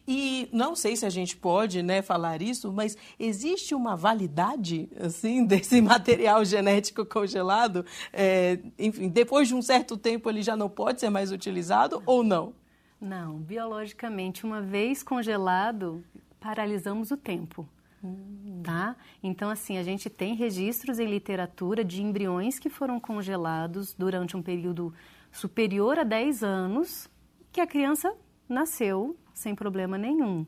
E 0.07 0.49
não 0.53 0.75
sei 0.75 0.97
se 0.97 1.05
a 1.05 1.11
gente 1.11 1.37
pode 1.37 1.83
né, 1.83 2.03
falar 2.03 2.41
isso, 2.41 2.73
mas 2.73 2.97
existe 3.19 3.75
uma 3.75 3.97
validade 3.97 4.89
assim 5.01 5.45
desse 5.47 5.81
material 5.81 6.45
genético 6.45 7.05
congelado? 7.05 7.85
É, 8.13 8.59
enfim, 8.79 9.09
depois 9.09 9.49
de 9.49 9.55
um 9.55 9.63
certo 9.63 9.97
tempo 9.97 10.29
ele 10.31 10.43
já 10.43 10.57
não 10.57 10.69
pode 10.69 11.01
ser 11.01 11.11
mais 11.11 11.33
utilizado 11.33 11.97
não. 11.97 12.03
ou 12.07 12.25
não? 12.25 12.55
Não, 13.01 13.37
biologicamente, 13.37 14.47
uma 14.47 14.63
vez 14.63 15.03
congelado, 15.03 16.03
paralisamos 16.41 17.11
o 17.11 17.17
tempo. 17.17 17.69
Hum. 18.03 18.61
Tá? 18.63 18.97
Então, 19.23 19.51
assim, 19.51 19.79
a 19.79 19.83
gente 19.83 20.11
tem 20.11 20.35
registros 20.35 20.99
em 20.99 21.07
literatura 21.07 21.83
de 21.83 22.03
embriões 22.03 22.59
que 22.59 22.69
foram 22.69 23.01
congelados 23.01 23.95
durante 23.95 24.37
um 24.37 24.43
período 24.43 24.93
superior 25.35 25.99
a 25.99 26.05
10 26.05 26.43
anos 26.43 27.11
que 27.53 27.61
a 27.61 27.67
criança 27.67 28.15
nasceu 28.49 29.17
sem 29.35 29.55
problema 29.55 29.99
nenhum, 29.99 30.47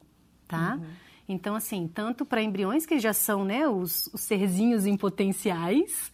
tá? 0.49 0.77
Uhum. 0.77 0.87
Então, 1.29 1.55
assim, 1.57 1.89
tanto 1.93 2.25
para 2.25 2.41
embriões 2.41 2.87
que 2.87 2.99
já 2.99 3.13
são, 3.13 3.45
né, 3.45 3.69
os, 3.69 4.07
os 4.15 4.21
serzinhos 4.21 4.87
em 4.87 4.97
potenciais, 4.97 6.13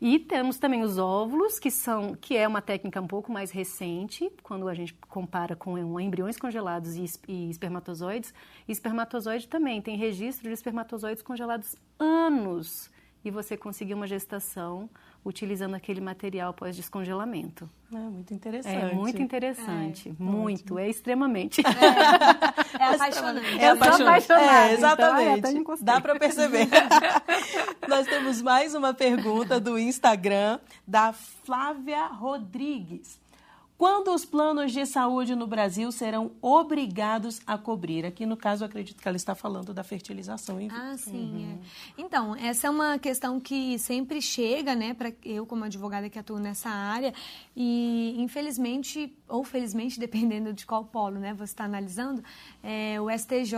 e 0.00 0.18
temos 0.18 0.58
também 0.58 0.82
os 0.82 0.96
óvulos, 0.96 1.58
que 1.58 1.70
são, 1.70 2.14
que 2.14 2.36
é 2.36 2.46
uma 2.46 2.62
técnica 2.62 3.00
um 3.00 3.06
pouco 3.06 3.32
mais 3.32 3.50
recente, 3.50 4.30
quando 4.44 4.68
a 4.68 4.74
gente 4.74 4.94
compara 4.94 5.56
com 5.56 5.98
embriões 5.98 6.36
congelados 6.36 6.94
e, 6.94 7.04
e 7.26 7.50
espermatozoides. 7.50 8.32
E 8.68 8.72
espermatozoide 8.72 9.48
também 9.48 9.82
tem 9.82 9.96
registro 9.96 10.46
de 10.46 10.54
espermatozoides 10.54 11.22
congelados 11.22 11.74
anos 11.98 12.88
e 13.24 13.30
você 13.30 13.56
conseguir 13.56 13.94
uma 13.94 14.06
gestação 14.06 14.88
utilizando 15.24 15.74
aquele 15.74 16.00
material 16.00 16.52
pós-descongelamento. 16.52 17.68
É 17.92 17.96
muito 17.96 18.34
interessante. 18.34 18.76
É 18.76 18.94
muito 18.94 19.22
interessante, 19.22 20.08
é, 20.08 20.22
muito, 20.22 20.74
ótimo. 20.74 20.78
é 20.78 20.88
extremamente. 20.88 21.60
É, 21.60 22.82
é 22.82 22.94
apaixonante. 22.94 23.58
É 23.58 23.68
apaixonante. 23.68 24.32
É, 24.32 24.72
exatamente. 24.72 25.48
Então, 25.56 25.76
Dá 25.80 26.00
para 26.00 26.18
perceber. 26.18 26.68
Nós 27.88 28.06
temos 28.06 28.42
mais 28.42 28.74
uma 28.74 28.92
pergunta 28.92 29.58
do 29.58 29.78
Instagram 29.78 30.58
da 30.86 31.12
Flávia 31.12 32.06
Rodrigues. 32.06 33.18
Quando 33.78 34.12
os 34.12 34.24
planos 34.24 34.72
de 34.72 34.84
saúde 34.84 35.36
no 35.36 35.46
Brasil 35.46 35.92
serão 35.92 36.32
obrigados 36.42 37.40
a 37.46 37.56
cobrir? 37.56 38.04
Aqui, 38.04 38.26
no 38.26 38.36
caso, 38.36 38.64
acredito 38.64 39.00
que 39.00 39.06
ela 39.06 39.16
está 39.16 39.36
falando 39.36 39.72
da 39.72 39.84
fertilização 39.84 40.56
vitro. 40.56 40.76
Ah, 40.76 40.96
sim. 40.96 41.12
Uhum. 41.12 41.60
É. 41.62 42.02
Então, 42.02 42.34
essa 42.34 42.66
é 42.66 42.70
uma 42.70 42.98
questão 42.98 43.38
que 43.38 43.78
sempre 43.78 44.20
chega, 44.20 44.74
né, 44.74 44.94
para 44.94 45.12
eu, 45.24 45.46
como 45.46 45.62
advogada 45.62 46.10
que 46.10 46.18
atuo 46.18 46.40
nessa 46.40 46.68
área, 46.68 47.14
e 47.54 48.16
infelizmente, 48.18 49.16
ou 49.28 49.44
felizmente, 49.44 50.00
dependendo 50.00 50.52
de 50.52 50.66
qual 50.66 50.84
polo 50.84 51.20
né, 51.20 51.32
você 51.32 51.52
está 51.52 51.62
analisando, 51.62 52.20
é, 52.64 53.00
o 53.00 53.08
STJ 53.08 53.54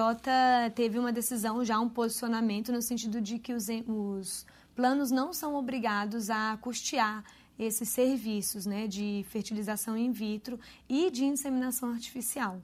teve 0.74 0.98
uma 0.98 1.12
decisão, 1.12 1.64
já 1.64 1.80
um 1.80 1.88
posicionamento, 1.88 2.70
no 2.70 2.83
sentido 2.83 3.22
de 3.22 3.38
que 3.38 3.54
os, 3.54 3.68
os 3.88 4.44
planos 4.76 5.11
não 5.11 5.33
são 5.33 5.54
obrigados 5.54 6.28
a 6.28 6.59
custear 6.61 7.24
esses 7.61 7.90
serviços 7.90 8.64
né, 8.64 8.87
de 8.87 9.25
fertilização 9.29 9.96
in 9.96 10.11
vitro 10.11 10.59
e 10.88 11.11
de 11.11 11.25
inseminação 11.25 11.90
artificial. 11.90 12.61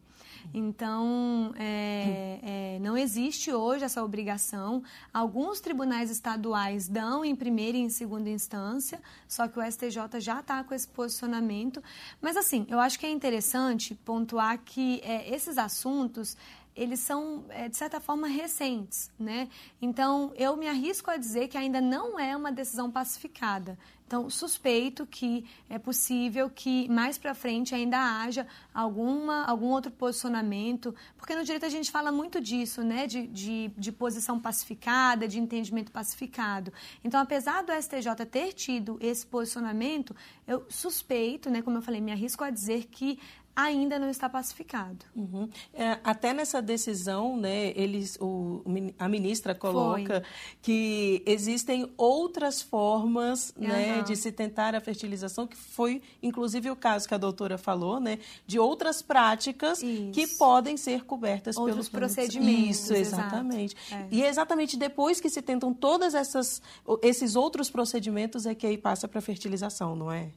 Então, 0.55 1.53
é, 1.59 2.39
é, 2.43 2.79
não 2.81 2.97
existe 2.97 3.53
hoje 3.53 3.85
essa 3.85 4.03
obrigação. 4.03 4.83
Alguns 5.13 5.61
tribunais 5.61 6.11
estaduais 6.11 6.89
dão 6.89 7.25
em 7.25 7.35
primeira 7.35 7.77
e 7.77 7.81
em 7.81 7.91
segunda 7.91 8.31
instância, 8.31 9.01
só 9.29 9.49
que 9.49 9.59
o 9.59 9.63
STJ 9.63 10.21
já 10.21 10.41
está 10.41 10.63
com 10.65 10.75
esse 10.75 10.89
posicionamento. 10.89 11.83
Mas, 12.21 12.37
assim, 12.37 12.67
eu 12.69 12.79
acho 12.81 12.99
que 12.99 13.07
é 13.07 13.11
interessante 13.11 13.95
pontuar 13.95 14.59
que 14.59 15.01
é, 15.05 15.35
esses 15.35 15.59
assuntos 15.59 16.37
eles 16.77 17.01
são, 17.01 17.45
é, 17.49 17.69
de 17.69 17.77
certa 17.77 17.99
forma, 17.99 18.29
recentes, 18.29 19.11
né? 19.19 19.49
Então, 19.81 20.33
eu 20.37 20.57
me 20.57 20.69
arrisco 20.69 21.11
a 21.11 21.17
dizer 21.17 21.49
que 21.49 21.57
ainda 21.57 21.81
não 21.81 22.21
é 22.21 22.37
uma 22.37 22.53
decisão 22.53 22.91
pacificada. 22.91 23.79
Então, 24.07 24.31
suspeito 24.31 25.05
que 25.05 25.45
é 25.69 25.81
possível 25.81 26.49
que 26.49 26.89
mais 26.89 27.19
para 27.19 27.35
frente 27.35 27.75
ainda 27.75 27.99
haja 27.99 28.47
alguma, 28.73 29.45
algum 29.45 29.67
outro 29.67 29.91
posicionamento, 29.91 30.95
porque 31.17 31.35
no 31.35 31.43
direito 31.43 31.67
a 31.67 31.69
gente 31.69 31.91
fala 31.91 32.13
muito 32.13 32.41
disso, 32.41 32.85
né, 32.85 33.09
de, 33.09 33.27
de, 33.27 33.73
de 33.77 33.91
posição 33.91 34.39
pacificada, 34.39 35.27
de 35.27 35.41
entendimento 35.41 35.91
pacificado. 35.91 36.73
Então, 37.03 37.21
apesar 37.21 37.65
do 37.65 37.73
STJ 37.73 38.25
ter 38.31 38.53
tido 38.53 38.97
esse 39.01 39.27
posicionamento, 39.27 40.15
eu 40.47 40.65
suspeito, 40.69 41.51
né, 41.51 41.61
como 41.61 41.79
eu 41.79 41.83
falei, 41.83 42.01
me 42.01 42.13
arrisco 42.13 42.45
a 42.45 42.51
dizer 42.51 42.85
que 42.85 43.19
ainda 43.57 43.99
não 43.99 44.11
está 44.11 44.29
pacificado. 44.29 45.07
Uhum. 45.17 45.49
É, 45.73 45.99
até 46.05 46.35
nessa 46.35 46.61
decisão, 46.61 47.39
né, 47.39 47.73
eles, 47.75 48.19
o, 48.21 48.63
a 48.99 49.09
ministra 49.09 49.55
coloca 49.55 50.21
Foi. 50.21 50.31
que 50.61 51.23
existem 51.25 51.91
outras 51.97 52.61
formas 52.61 53.55
uhum. 53.57 53.67
né, 53.67 54.03
de 54.03 54.15
se 54.15 54.31
tentar 54.31 54.75
a 54.75 54.81
fertilização, 54.81 55.47
que 55.47 55.57
foi 55.57 56.03
inclusive 56.23 56.71
o 56.71 56.77
caso 56.77 57.09
que 57.09 57.15
a 57.15 57.19
doutora 57.19 57.57
falou, 57.57 57.99
né, 57.99 58.19
de 58.47 58.59
outras 58.59 59.01
práticas 59.01 59.83
Isso. 59.83 60.11
que 60.13 60.27
podem 60.37 60.77
ser 60.77 61.05
cobertas 61.05 61.57
Outros 61.57 61.75
pelos 61.75 61.89
procedimentos. 61.89 62.81
Isso, 62.81 62.95
exatamente. 62.95 63.75
É. 63.91 64.07
E 64.11 64.23
é 64.23 64.29
exatamente 64.29 64.77
depois 64.77 65.19
que 65.19 65.31
se 65.31 65.41
tentam 65.41 65.73
todas 65.73 66.15
essas 66.15 66.61
esses 67.03 67.37
outros 67.37 67.71
procedimentos 67.71 68.45
é 68.45 68.55
que 68.55 68.67
aí 68.67 68.77
passa 68.77 69.09
para 69.09 69.19
a 69.19 69.23
fertilização, 69.23 69.97
não 69.97 70.13
é? 70.13 70.31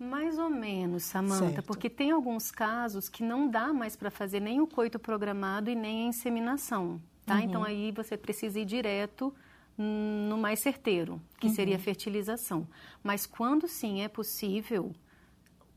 Mais 0.00 0.38
ou 0.38 0.48
menos, 0.48 1.02
Samanta, 1.02 1.62
porque 1.62 1.90
tem 1.90 2.10
alguns 2.10 2.50
casos 2.50 3.06
que 3.06 3.22
não 3.22 3.50
dá 3.50 3.70
mais 3.70 3.94
para 3.94 4.10
fazer 4.10 4.40
nem 4.40 4.58
o 4.58 4.66
coito 4.66 4.98
programado 4.98 5.68
e 5.68 5.74
nem 5.74 6.06
a 6.06 6.08
inseminação, 6.08 6.98
tá? 7.26 7.34
Uhum. 7.34 7.40
Então 7.40 7.62
aí 7.62 7.92
você 7.92 8.16
precisa 8.16 8.58
ir 8.58 8.64
direto 8.64 9.30
no 9.76 10.38
mais 10.38 10.60
certeiro, 10.60 11.20
que 11.38 11.48
uhum. 11.48 11.54
seria 11.54 11.76
a 11.76 11.78
fertilização. 11.78 12.66
Mas 13.02 13.26
quando 13.26 13.68
sim 13.68 14.00
é 14.00 14.08
possível, 14.08 14.90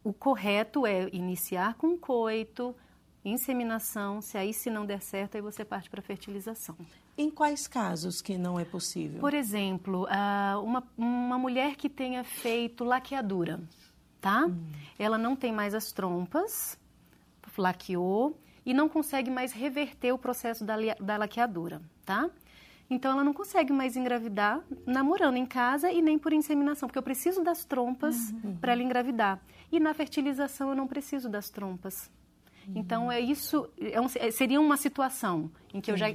o 0.02 0.14
correto 0.14 0.88
é 0.88 1.10
iniciar 1.12 1.74
com 1.74 1.98
coito, 1.98 2.74
inseminação, 3.26 4.22
se 4.22 4.38
aí 4.38 4.54
se 4.54 4.70
não 4.70 4.86
der 4.86 5.02
certo, 5.02 5.36
aí 5.36 5.42
você 5.42 5.66
parte 5.66 5.90
para 5.90 6.02
fertilização. 6.02 6.78
Em 7.18 7.30
quais 7.30 7.68
casos 7.68 8.22
que 8.22 8.38
não 8.38 8.58
é 8.58 8.64
possível? 8.64 9.20
Por 9.20 9.34
exemplo, 9.34 10.08
uma, 10.64 10.82
uma 10.98 11.38
mulher 11.38 11.76
que 11.76 11.90
tenha 11.90 12.24
feito 12.24 12.84
laqueadura, 12.84 13.62
tá? 14.24 14.46
Hum. 14.46 14.56
Ela 14.98 15.18
não 15.18 15.36
tem 15.36 15.52
mais 15.52 15.76
as 15.76 15.92
trompas, 15.92 16.80
laqueou 17.58 18.40
e 18.66 18.74
não 18.74 18.88
consegue 18.88 19.30
mais 19.30 19.52
reverter 19.52 20.14
o 20.14 20.18
processo 20.18 20.64
da, 20.64 20.76
da 21.00 21.18
laqueadura, 21.18 21.82
tá? 22.06 22.30
Então 22.90 23.12
ela 23.12 23.24
não 23.24 23.34
consegue 23.34 23.74
mais 23.74 23.98
engravidar 23.98 24.64
namorando 24.86 25.36
em 25.36 25.46
casa 25.46 25.92
e 25.92 26.02
nem 26.02 26.18
por 26.18 26.32
inseminação, 26.32 26.88
porque 26.88 26.98
eu 26.98 27.04
preciso 27.04 27.44
das 27.44 27.66
trompas 27.66 28.16
uhum. 28.32 28.56
para 28.56 28.72
ela 28.72 28.82
engravidar. 28.82 29.42
E 29.70 29.80
na 29.80 29.94
fertilização 29.94 30.70
eu 30.70 30.76
não 30.76 30.88
preciso 30.88 31.28
das 31.28 31.50
trompas. 31.50 32.10
Uhum. 32.66 32.74
Então 32.78 33.12
é 33.12 33.20
isso, 33.20 33.70
é 33.78 34.00
um, 34.00 34.08
é, 34.16 34.32
seria 34.32 34.62
uma 34.62 34.78
situação 34.78 35.52
em 35.74 35.82
que 35.82 35.92
eu 35.92 35.98
já 35.98 36.08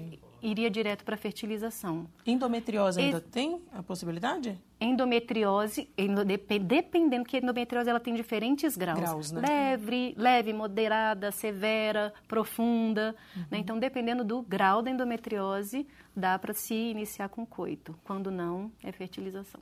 iria 0.42 0.70
direto 0.70 1.04
para 1.04 1.16
fertilização. 1.16 2.06
Endometriose 2.26 3.00
ainda 3.00 3.18
e... 3.18 3.20
tem 3.20 3.60
a 3.72 3.82
possibilidade? 3.82 4.58
Endometriose, 4.80 5.88
dependendo 6.62 7.24
que 7.24 7.36
a 7.36 7.40
endometriose 7.40 7.90
ela 7.90 8.00
tem 8.00 8.14
diferentes 8.14 8.76
graus. 8.76 9.00
graus 9.00 9.32
né? 9.32 9.40
Leve, 9.40 10.14
leve, 10.16 10.52
moderada, 10.52 11.32
severa, 11.32 12.12
profunda. 12.26 13.14
Uhum. 13.36 13.44
Né? 13.50 13.58
Então, 13.58 13.78
dependendo 13.78 14.24
do 14.24 14.42
grau 14.42 14.82
da 14.82 14.90
endometriose, 14.90 15.86
dá 16.14 16.38
para 16.38 16.52
se 16.52 16.74
iniciar 16.74 17.28
com 17.28 17.44
coito. 17.44 17.98
Quando 18.04 18.30
não, 18.30 18.70
é 18.82 18.92
fertilização. 18.92 19.60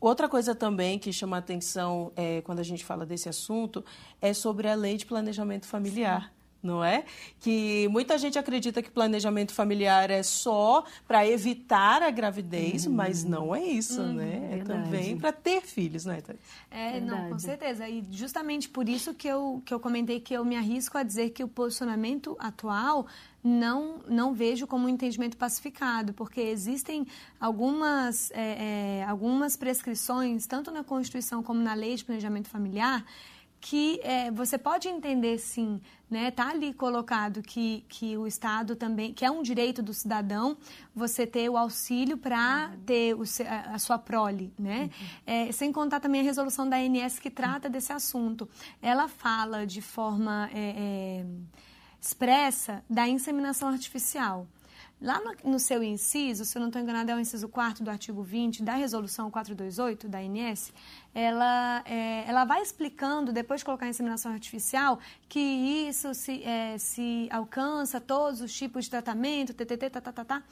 Outra 0.00 0.28
coisa 0.28 0.54
também 0.54 0.98
que 0.98 1.12
chama 1.12 1.38
atenção 1.38 2.12
é, 2.14 2.42
quando 2.42 2.58
a 2.60 2.62
gente 2.62 2.84
fala 2.84 3.06
desse 3.06 3.28
assunto 3.28 3.84
é 4.20 4.34
sobre 4.34 4.68
a 4.68 4.74
lei 4.74 4.96
de 4.96 5.06
planejamento 5.06 5.66
familiar. 5.66 6.24
Sim 6.24 6.43
não 6.64 6.82
é? 6.82 7.04
Que 7.40 7.86
muita 7.88 8.16
gente 8.18 8.38
acredita 8.38 8.82
que 8.82 8.90
planejamento 8.90 9.52
familiar 9.52 10.10
é 10.10 10.22
só 10.22 10.84
para 11.06 11.26
evitar 11.26 12.02
a 12.02 12.10
gravidez, 12.10 12.86
uhum. 12.86 12.94
mas 12.94 13.22
não 13.22 13.54
é 13.54 13.62
isso, 13.62 14.00
uhum, 14.00 14.14
né? 14.14 14.48
É 14.50 14.56
verdade. 14.56 14.82
também 14.84 15.16
para 15.18 15.32
ter 15.32 15.60
filhos, 15.62 16.04
né, 16.04 16.20
Thaís? 16.20 16.40
É, 16.70 16.92
verdade. 16.92 17.22
não, 17.22 17.30
com 17.30 17.38
certeza. 17.38 17.88
E 17.88 18.02
justamente 18.10 18.68
por 18.68 18.88
isso 18.88 19.12
que 19.14 19.28
eu, 19.28 19.62
que 19.64 19.72
eu 19.72 19.78
comentei 19.78 20.18
que 20.18 20.34
eu 20.34 20.44
me 20.44 20.56
arrisco 20.56 20.96
a 20.96 21.02
dizer 21.02 21.30
que 21.30 21.44
o 21.44 21.48
posicionamento 21.48 22.36
atual 22.38 23.06
não, 23.44 24.00
não 24.08 24.32
vejo 24.32 24.66
como 24.66 24.86
um 24.86 24.88
entendimento 24.88 25.36
pacificado, 25.36 26.14
porque 26.14 26.40
existem 26.40 27.06
algumas, 27.38 28.30
é, 28.30 29.00
é, 29.00 29.04
algumas 29.04 29.54
prescrições, 29.54 30.46
tanto 30.46 30.70
na 30.70 30.82
Constituição 30.82 31.42
como 31.42 31.60
na 31.60 31.74
Lei 31.74 31.94
de 31.94 32.04
Planejamento 32.04 32.48
Familiar, 32.48 33.04
que 33.64 33.98
é, 34.02 34.30
você 34.30 34.58
pode 34.58 34.88
entender 34.88 35.38
sim, 35.38 35.80
né? 36.10 36.30
Tá 36.30 36.50
ali 36.50 36.74
colocado 36.74 37.40
que, 37.40 37.82
que 37.88 38.14
o 38.14 38.26
Estado 38.26 38.76
também, 38.76 39.14
que 39.14 39.24
é 39.24 39.30
um 39.30 39.42
direito 39.42 39.82
do 39.82 39.94
cidadão, 39.94 40.54
você 40.94 41.26
ter 41.26 41.48
o 41.48 41.56
auxílio 41.56 42.18
para 42.18 42.68
uhum. 42.70 42.80
ter 42.84 43.14
o, 43.14 43.22
a, 43.22 43.74
a, 43.74 43.78
sua 43.78 43.96
prole, 43.96 44.52
né? 44.58 44.90
Uhum. 45.00 45.06
É, 45.26 45.50
sem 45.52 45.72
contar 45.72 45.98
também 45.98 46.20
a 46.20 46.24
resolução 46.24 46.68
da 46.68 46.76
ANS 46.76 47.18
que 47.18 47.30
trata 47.30 47.70
desse 47.70 47.90
assunto. 47.90 48.46
Ela 48.82 49.08
fala 49.08 49.66
de 49.66 49.80
forma 49.80 50.50
é, 50.52 51.22
é 51.22 51.26
expressa 51.98 52.84
da 52.88 53.08
inseminação 53.08 53.70
artificial. 53.70 54.46
Lá 55.00 55.20
no, 55.20 55.52
no, 55.52 55.58
seu 55.58 55.82
inciso, 55.82 56.44
se 56.44 56.56
eu 56.56 56.60
não 56.60 56.68
estou 56.68 56.80
enganado, 56.80 57.10
é 57.10 57.14
o 57.14 57.20
inciso 57.20 57.48
4 57.48 57.84
do 57.84 57.90
artigo 57.90 58.22
20 58.22 58.62
da 58.62 58.74
resolução 58.74 59.30
428 59.30 60.08
da 60.08 60.18
ANS, 60.18 60.72
ela, 61.14 61.82
é, 61.84 62.24
ela 62.26 62.44
vai 62.44 62.62
explicando, 62.62 63.32
depois 63.32 63.60
de 63.60 63.64
colocar 63.64 63.86
a 63.86 63.88
inseminação 63.88 64.32
artificial, 64.32 64.98
que 65.28 65.40
isso 65.40 66.14
se, 66.14 66.42
é, 66.44 66.78
se 66.78 67.28
alcança 67.30 68.00
todos 68.00 68.40
os 68.40 68.54
tipos 68.54 68.84
de 68.84 68.90
tratamento, 68.90 69.52
ttt, 69.52 69.90
tá, 69.90 70.00
tá, 70.00 70.12
tá, 70.12 70.24
tá. 70.24 70.42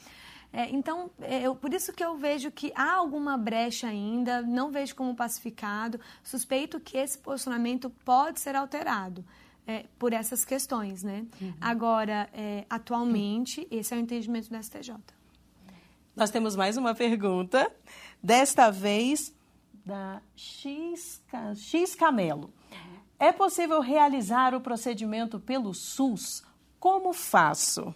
É, 0.53 0.69
então, 0.69 1.11
é, 1.23 1.41
eu, 1.41 1.55
por 1.57 1.73
isso 1.73 1.93
que 1.93 2.05
eu 2.05 2.15
vejo 2.17 2.51
que 2.51 2.73
há 2.75 2.93
alguma 2.93 3.39
brecha 3.39 3.87
ainda, 3.87 4.43
não 4.43 4.71
vejo 4.71 4.95
como 4.95 5.15
pacificado, 5.15 5.99
suspeito 6.23 6.79
que 6.79 6.99
esse 6.99 7.17
posicionamento 7.17 7.89
pode 8.05 8.39
ser 8.39 8.55
alterado 8.55 9.25
é, 9.67 9.87
por 9.99 10.13
essas 10.13 10.45
questões, 10.45 11.03
né? 11.03 11.27
Uhum. 11.41 11.55
Agora, 11.61 12.29
é, 12.33 12.65
atualmente, 12.69 13.67
esse 13.71 13.95
é 13.95 13.97
o 13.97 14.01
entendimento 14.01 14.49
do 14.51 14.63
STJ. 14.63 14.95
Nós 16.15 16.31
temos 16.31 16.55
mais 16.55 16.77
uma 16.77 16.95
pergunta, 16.95 17.71
desta 18.23 18.71
vez 18.71 19.35
da 19.85 20.21
X, 20.37 21.23
X 21.57 21.95
Camelo. 21.95 22.53
É 23.19 23.31
possível 23.31 23.81
realizar 23.81 24.55
o 24.55 24.61
procedimento 24.61 25.39
pelo 25.39 25.73
SUS? 25.73 26.43
Como 26.79 27.13
faço? 27.13 27.95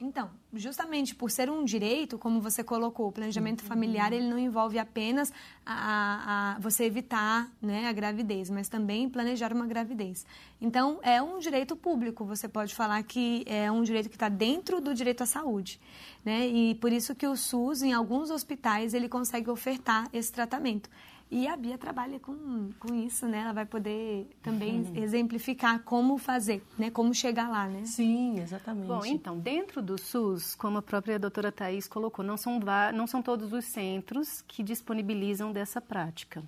Então, 0.00 0.30
justamente 0.54 1.14
por 1.14 1.30
ser 1.30 1.50
um 1.50 1.64
direito, 1.64 2.18
como 2.18 2.40
você 2.40 2.62
colocou, 2.62 3.08
o 3.08 3.12
planejamento 3.12 3.62
uhum. 3.62 3.68
familiar 3.68 4.12
ele 4.12 4.28
não 4.28 4.38
envolve 4.38 4.78
apenas 4.78 5.32
a, 5.64 5.72
a, 5.74 6.56
a, 6.56 6.58
você 6.58 6.84
evitar 6.84 7.50
né, 7.60 7.88
a 7.88 7.92
gravidez, 7.92 8.50
mas 8.50 8.68
também 8.68 9.08
planejar 9.08 9.52
uma 9.52 9.66
gravidez. 9.66 10.26
Então, 10.60 10.98
é 11.02 11.22
um 11.22 11.38
direito 11.38 11.74
público. 11.74 12.24
Você 12.24 12.48
pode 12.48 12.74
falar 12.74 13.02
que 13.02 13.44
é 13.46 13.70
um 13.70 13.82
direito 13.82 14.08
que 14.08 14.16
está 14.16 14.28
dentro 14.28 14.80
do 14.80 14.94
direito 14.94 15.22
à 15.22 15.26
saúde, 15.26 15.80
né? 16.24 16.46
E 16.46 16.74
por 16.76 16.92
isso 16.92 17.14
que 17.14 17.26
o 17.26 17.36
SUS, 17.36 17.82
em 17.82 17.92
alguns 17.92 18.30
hospitais, 18.30 18.94
ele 18.94 19.08
consegue 19.08 19.50
ofertar 19.50 20.08
esse 20.12 20.30
tratamento. 20.30 20.88
E 21.34 21.48
a 21.48 21.56
Bia 21.56 21.78
trabalha 21.78 22.20
com, 22.20 22.68
com 22.78 22.94
isso, 22.94 23.26
né? 23.26 23.40
Ela 23.40 23.54
vai 23.54 23.64
poder 23.64 24.28
também 24.42 24.82
uhum. 24.82 25.02
exemplificar 25.02 25.82
como 25.82 26.18
fazer, 26.18 26.62
né? 26.78 26.90
Como 26.90 27.14
chegar 27.14 27.48
lá, 27.48 27.66
né? 27.66 27.86
Sim, 27.86 28.38
exatamente. 28.38 28.86
Bom, 28.86 29.02
então, 29.06 29.38
dentro 29.38 29.80
do 29.80 29.96
SUS, 29.96 30.41
como 30.54 30.78
a 30.78 30.82
própria 30.82 31.18
doutora 31.18 31.50
Thais 31.50 31.88
colocou, 31.88 32.24
não 32.24 32.36
são, 32.36 32.60
não 32.94 33.06
são 33.06 33.22
todos 33.22 33.52
os 33.52 33.64
centros 33.64 34.42
que 34.42 34.62
disponibilizam 34.62 35.52
dessa 35.52 35.80
prática. 35.80 36.42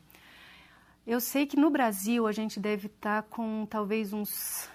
Eu 1.07 1.21
sei 1.21 1.47
que 1.47 1.57
no 1.57 1.69
Brasil 1.71 2.27
a 2.27 2.33
gente 2.33 2.59
deve 2.59 2.87
estar 2.87 3.25
com 3.25 3.67
talvez 3.67 4.13
uns, 4.13 4.71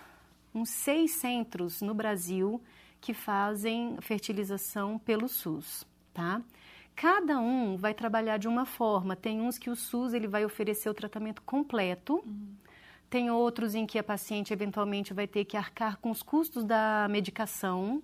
uns 0.53 0.69
seis 0.69 1.11
centros 1.13 1.81
no 1.81 1.93
Brasil 1.93 2.61
que 3.01 3.13
fazem 3.13 3.97
fertilização 4.01 4.99
pelo 4.99 5.27
SUS, 5.27 5.87
tá? 6.13 6.41
Cada 6.95 7.39
um 7.39 7.77
vai 7.77 7.93
trabalhar 7.93 8.37
de 8.37 8.47
uma 8.47 8.65
forma. 8.65 9.15
Tem 9.15 9.39
uns 9.39 9.57
que 9.57 9.69
o 9.69 9.75
SUS 9.75 10.13
ele 10.13 10.27
vai 10.27 10.43
oferecer 10.43 10.89
o 10.89 10.93
tratamento 10.93 11.41
completo. 11.43 12.21
Uhum. 12.25 12.55
Tem 13.09 13.31
outros 13.31 13.73
em 13.73 13.87
que 13.87 13.97
a 13.97 14.03
paciente 14.03 14.53
eventualmente 14.53 15.13
vai 15.13 15.25
ter 15.25 15.45
que 15.45 15.57
arcar 15.57 15.97
com 15.97 16.11
os 16.11 16.21
custos 16.21 16.63
da 16.63 17.07
medicação 17.09 18.03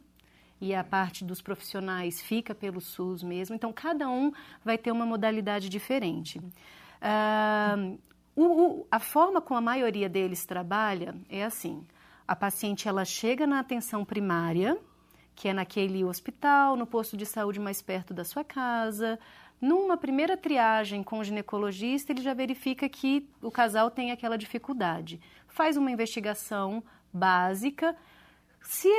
e 0.60 0.74
a 0.74 0.84
parte 0.84 1.24
dos 1.24 1.42
profissionais 1.42 2.22
fica 2.22 2.56
pelo 2.56 2.80
SUS 2.80 3.22
mesmo. 3.24 3.56
Então, 3.56 3.74
cada 3.74 4.10
um 4.10 4.32
vai 4.64 4.78
ter 4.78 4.92
uma 4.92 5.06
modalidade 5.06 5.70
diferente. 5.70 6.40
Uh, 6.40 8.00
o, 8.36 8.44
o, 8.44 8.88
a 8.90 9.00
forma 9.00 9.42
como 9.42 9.58
a 9.58 9.62
maioria 9.62 10.10
deles 10.10 10.46
trabalha 10.46 11.16
é 11.30 11.44
assim: 11.44 11.86
a 12.28 12.36
paciente 12.36 12.88
ela 12.88 13.06
chega 13.06 13.46
na 13.46 13.60
atenção 13.60 14.04
primária, 14.04 14.78
que 15.36 15.48
é 15.48 15.54
naquele 15.54 16.04
hospital, 16.04 16.76
no 16.76 16.88
posto 16.88 17.16
de 17.16 17.26
saúde 17.26 17.60
mais 17.60 17.82
perto 17.82 18.14
da 18.14 18.24
sua 18.24 18.44
casa. 18.44 19.20
Numa 19.62 19.96
primeira 19.96 20.36
triagem 20.36 21.02
com 21.02 21.20
o 21.20 21.24
ginecologista, 21.24 22.12
ele 22.12 22.22
já 22.22 22.34
verifica 22.34 22.90
que 22.90 23.28
o 23.42 23.50
casal 23.50 23.90
tem 23.90 24.12
aquela 24.12 24.38
dificuldade. 24.38 25.20
Faz 25.48 25.78
uma 25.78 25.90
investigação 25.92 26.84
básica. 27.14 27.96
Se 28.62 28.90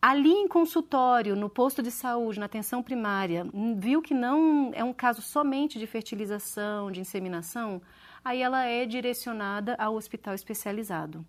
ali 0.00 0.30
em 0.30 0.46
consultório, 0.48 1.34
no 1.34 1.48
posto 1.48 1.82
de 1.82 1.90
saúde, 1.90 2.38
na 2.38 2.46
atenção 2.46 2.82
primária, 2.82 3.46
viu 3.76 4.02
que 4.02 4.14
não 4.14 4.70
é 4.74 4.84
um 4.84 4.92
caso 4.92 5.22
somente 5.22 5.78
de 5.78 5.86
fertilização, 5.86 6.90
de 6.90 7.00
inseminação, 7.00 7.80
aí 8.24 8.42
ela 8.42 8.64
é 8.64 8.84
direcionada 8.84 9.74
ao 9.78 9.94
hospital 9.94 10.34
especializado. 10.34 11.24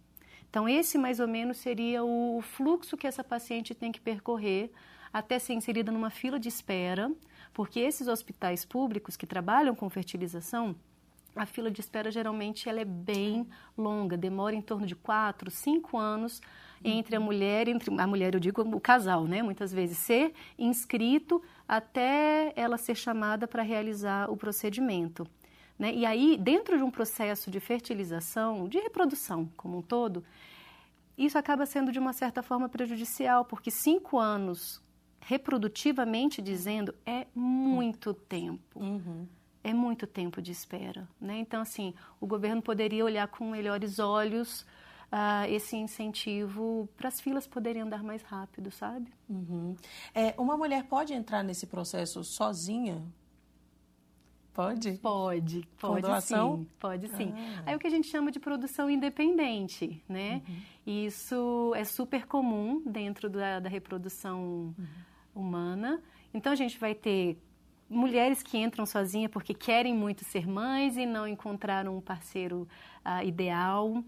Então, 0.50 0.68
esse 0.68 0.98
mais 0.98 1.20
ou 1.20 1.28
menos 1.28 1.58
seria 1.58 2.04
o 2.04 2.42
fluxo 2.42 2.98
que 2.98 3.08
essa 3.08 3.24
paciente 3.24 3.76
tem 3.76 3.92
que 3.92 4.00
percorrer 4.00 4.72
até 5.12 5.40
ser 5.40 5.54
inserida 5.54 5.92
numa 5.92 6.10
fila 6.10 6.40
de 6.40 6.48
espera, 6.48 7.12
porque 7.54 7.80
esses 7.80 8.08
hospitais 8.08 8.66
públicos 8.66 9.18
que 9.18 9.26
trabalham 9.26 9.76
com 9.76 9.90
fertilização, 9.90 10.76
a 11.36 11.46
fila 11.46 11.70
de 11.70 11.82
espera 11.82 12.10
geralmente 12.10 12.68
ela 12.68 12.80
é 12.80 12.86
bem 12.86 13.48
longa, 13.78 14.18
demora 14.18 14.56
em 14.56 14.62
torno 14.62 14.86
de 14.86 14.96
quatro, 14.96 15.52
cinco 15.52 15.98
anos 15.98 16.42
entre 16.84 17.16
a 17.16 17.20
mulher, 17.20 17.68
entre 17.68 17.94
a 18.00 18.08
mulher 18.08 18.34
eu 18.34 18.40
digo 18.40 18.62
o 18.62 18.80
casal, 18.80 19.26
né? 19.26 19.42
Muitas 19.42 19.74
vezes 19.74 19.98
ser 19.98 20.34
inscrito 20.58 21.42
até 21.68 22.54
ela 22.56 22.78
ser 22.78 22.96
chamada 22.96 23.48
para 23.48 23.64
realizar 23.64 24.30
o 24.32 24.38
procedimento. 24.38 25.28
Né? 25.78 25.94
E 25.94 26.06
aí, 26.06 26.38
dentro 26.38 26.78
de 26.78 26.84
um 26.84 26.90
processo 26.90 27.52
de 27.52 27.60
fertilização, 27.60 28.68
de 28.68 28.80
reprodução 28.80 29.50
como 29.56 29.78
um 29.78 29.82
todo, 29.82 30.24
isso 31.18 31.38
acaba 31.38 31.66
sendo 31.66 31.92
de 31.92 32.00
uma 32.00 32.14
certa 32.14 32.42
forma 32.42 32.70
prejudicial, 32.70 33.46
porque 33.46 33.70
cinco 33.70 34.18
anos, 34.18 34.82
reprodutivamente 35.20 36.42
dizendo, 36.42 36.94
é 37.06 37.28
muito 37.36 38.14
tempo. 38.14 38.80
Uhum. 38.80 39.28
é 39.64 39.74
muito 39.74 40.08
tempo 40.08 40.42
de 40.42 40.52
espera, 40.52 41.08
né? 41.20 41.40
Então, 41.40 41.62
assim, 41.62 41.94
o 42.22 42.26
governo 42.26 42.62
poderia 42.62 43.04
olhar 43.04 43.28
com 43.28 43.52
melhores 43.52 44.00
olhos 44.00 44.66
uh, 45.12 45.50
esse 45.50 45.76
incentivo 45.76 46.88
para 46.96 47.08
as 47.08 47.20
filas 47.20 47.48
poderem 47.48 47.82
andar 47.82 48.04
mais 48.04 48.22
rápido, 48.24 48.72
sabe? 48.72 49.12
Uhum. 49.30 49.76
É, 50.14 50.34
uma 50.38 50.58
mulher 50.58 50.84
pode 50.86 51.14
entrar 51.14 51.44
nesse 51.44 51.68
processo 51.68 52.24
sozinha? 52.24 53.04
Pode? 54.54 54.94
Pode, 54.98 55.68
pode 55.80 56.02
doação? 56.02 56.58
sim. 56.58 56.68
Pode 56.80 57.08
sim. 57.10 57.32
Ah. 57.60 57.64
Aí 57.68 57.76
o 57.76 57.80
que 57.80 57.86
a 57.86 57.92
gente 57.92 58.08
chama 58.08 58.32
de 58.32 58.40
produção 58.40 58.90
independente, 58.90 60.04
né? 60.10 60.42
Uhum. 60.48 61.06
Isso 61.06 61.74
é 61.76 61.84
super 61.84 62.26
comum 62.26 62.82
dentro 62.84 63.30
da, 63.30 63.60
da 63.60 63.70
reprodução 63.70 64.74
uhum. 64.76 64.88
humana. 65.36 66.02
Então 66.34 66.52
a 66.52 66.56
gente 66.56 66.80
vai 66.80 66.96
ter 66.96 67.38
mulheres 67.88 68.42
que 68.42 68.58
entram 68.58 68.84
sozinhas 68.86 69.32
porque 69.32 69.54
querem 69.54 69.94
muito 69.94 70.26
ser 70.26 70.48
mães 70.48 70.98
e 70.98 71.06
não 71.06 71.28
encontraram 71.28 71.96
um 71.96 72.02
parceiro 72.02 72.68
uh, 73.06 73.24
ideal. 73.24 74.04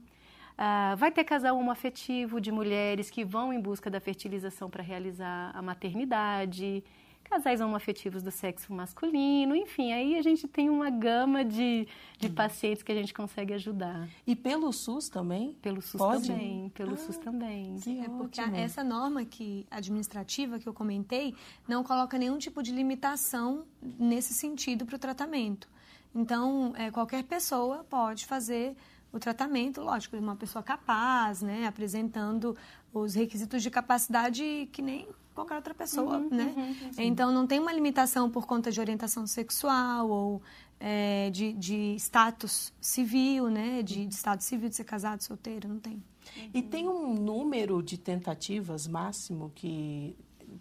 Uh, 0.59 0.97
vai 0.97 1.09
ter 1.09 1.23
casal 1.23 1.57
homoafetivo 1.57 2.41
de 2.41 2.51
mulheres 2.51 3.09
que 3.09 3.23
vão 3.23 3.53
em 3.53 3.61
busca 3.61 3.89
da 3.89 4.01
fertilização 4.01 4.69
para 4.69 4.83
realizar 4.83 5.51
a 5.55 5.61
maternidade 5.61 6.83
casais 7.29 7.61
homoafetivos 7.61 8.23
do 8.23 8.31
sexo 8.31 8.73
masculino, 8.73 9.55
enfim, 9.55 9.93
aí 9.93 10.17
a 10.17 10.21
gente 10.21 10.47
tem 10.47 10.69
uma 10.69 10.89
gama 10.89 11.45
de, 11.45 11.87
de 12.17 12.27
uhum. 12.27 12.33
pacientes 12.33 12.81
que 12.81 12.91
a 12.91 12.95
gente 12.95 13.13
consegue 13.13 13.53
ajudar. 13.53 14.09
E 14.25 14.35
pelo 14.35 14.73
SUS 14.73 15.09
também? 15.09 15.53
Pelo 15.61 15.79
SUS 15.81 15.99
Pode? 15.99 16.27
também, 16.27 16.69
pelo 16.69 16.95
ah, 16.95 16.97
SUS 16.97 17.17
também. 17.17 17.75
Que 17.75 17.99
é 17.99 18.09
porque 18.09 18.41
a, 18.41 18.49
essa 18.57 18.83
norma 18.83 19.23
que 19.23 19.67
administrativa 19.69 20.57
que 20.57 20.67
eu 20.67 20.73
comentei 20.73 21.35
não 21.67 21.83
coloca 21.83 22.17
nenhum 22.17 22.39
tipo 22.39 22.63
de 22.63 22.71
limitação 22.71 23.63
nesse 23.81 24.33
sentido 24.33 24.85
para 24.85 24.95
o 24.95 24.99
tratamento. 24.99 25.69
Então, 26.15 26.73
é, 26.75 26.89
qualquer 26.89 27.23
pessoa 27.23 27.85
pode 27.87 28.25
fazer 28.25 28.75
o 29.11 29.19
tratamento, 29.19 29.81
lógico, 29.81 30.15
uma 30.17 30.35
pessoa 30.35 30.61
capaz, 30.61 31.41
né, 31.41 31.65
apresentando 31.67 32.55
os 32.93 33.15
requisitos 33.15 33.61
de 33.61 33.69
capacidade 33.69 34.69
que 34.71 34.81
nem 34.81 35.07
qualquer 35.33 35.55
outra 35.55 35.73
pessoa, 35.73 36.17
uhum, 36.17 36.29
né? 36.29 36.53
Uhum, 36.55 36.91
então 36.97 37.31
não 37.31 37.47
tem 37.47 37.59
uma 37.59 37.71
limitação 37.71 38.29
por 38.29 38.45
conta 38.45 38.71
de 38.71 38.79
orientação 38.79 39.25
sexual 39.25 40.09
ou 40.09 40.41
é, 40.79 41.29
de, 41.29 41.53
de, 41.53 41.95
status 41.97 42.73
civil, 42.81 43.49
né? 43.49 43.81
De, 43.81 44.05
de, 44.05 44.13
status 44.13 44.45
civil 44.45 44.69
de 44.69 44.75
ser 44.75 44.83
casado, 44.83 45.21
solteiro, 45.21 45.67
não 45.69 45.79
tem. 45.79 45.93
Uhum. 45.93 46.49
E 46.53 46.61
tem 46.61 46.87
um 46.87 47.13
número 47.13 47.81
de 47.81 47.97
tentativas 47.97 48.85
máximo 48.85 49.51
que 49.55 50.15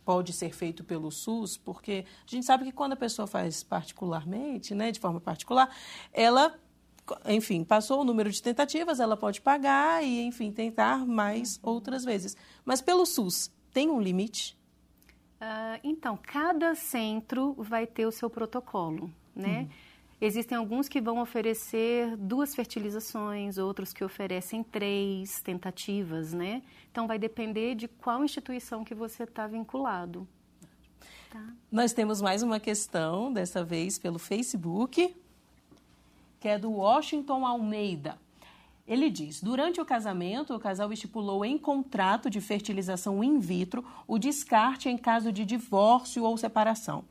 pode 0.04 0.32
ser 0.32 0.54
feito 0.54 0.84
pelo 0.84 1.10
SUS, 1.10 1.56
porque 1.56 2.04
a 2.26 2.30
gente 2.30 2.46
sabe 2.46 2.64
que 2.64 2.72
quando 2.72 2.92
a 2.92 2.96
pessoa 2.96 3.26
faz 3.26 3.62
particularmente, 3.62 4.74
né, 4.74 4.90
de 4.92 5.00
forma 5.00 5.20
particular, 5.20 5.74
ela 6.12 6.54
enfim, 7.26 7.64
passou 7.64 8.00
o 8.00 8.04
número 8.04 8.30
de 8.30 8.42
tentativas, 8.42 9.00
ela 9.00 9.16
pode 9.16 9.40
pagar 9.40 10.02
e, 10.04 10.20
enfim, 10.22 10.50
tentar 10.52 11.06
mais 11.06 11.56
uhum. 11.56 11.70
outras 11.70 12.04
vezes. 12.04 12.36
Mas 12.64 12.80
pelo 12.80 13.06
SUS, 13.06 13.50
tem 13.72 13.90
um 13.90 14.00
limite? 14.00 14.56
Uh, 15.40 15.78
então, 15.84 16.18
cada 16.20 16.74
centro 16.74 17.54
vai 17.58 17.86
ter 17.86 18.06
o 18.06 18.10
seu 18.12 18.28
protocolo, 18.28 19.10
né? 19.34 19.60
Uhum. 19.60 19.68
Existem 20.20 20.58
alguns 20.58 20.88
que 20.88 21.00
vão 21.00 21.20
oferecer 21.20 22.16
duas 22.16 22.52
fertilizações, 22.52 23.56
outros 23.56 23.92
que 23.92 24.02
oferecem 24.02 24.64
três 24.64 25.40
tentativas, 25.40 26.32
né? 26.32 26.60
Então, 26.90 27.06
vai 27.06 27.20
depender 27.20 27.76
de 27.76 27.86
qual 27.86 28.24
instituição 28.24 28.82
que 28.84 28.96
você 28.96 29.22
está 29.22 29.46
vinculado. 29.46 30.26
Tá. 31.30 31.54
Nós 31.70 31.92
temos 31.92 32.20
mais 32.20 32.42
uma 32.42 32.58
questão, 32.58 33.32
dessa 33.32 33.62
vez 33.62 33.96
pelo 33.96 34.18
Facebook, 34.18 35.14
que 36.40 36.48
é 36.48 36.58
do 36.58 36.70
Washington 36.70 37.46
Almeida. 37.46 38.18
Ele 38.86 39.10
diz: 39.10 39.42
durante 39.42 39.80
o 39.80 39.84
casamento, 39.84 40.54
o 40.54 40.58
casal 40.58 40.92
estipulou 40.92 41.44
em 41.44 41.58
contrato 41.58 42.30
de 42.30 42.40
fertilização 42.40 43.22
in 43.22 43.38
vitro 43.38 43.84
o 44.06 44.18
descarte 44.18 44.88
em 44.88 44.96
caso 44.96 45.30
de 45.30 45.44
divórcio 45.44 46.24
ou 46.24 46.36
separação. 46.38 47.04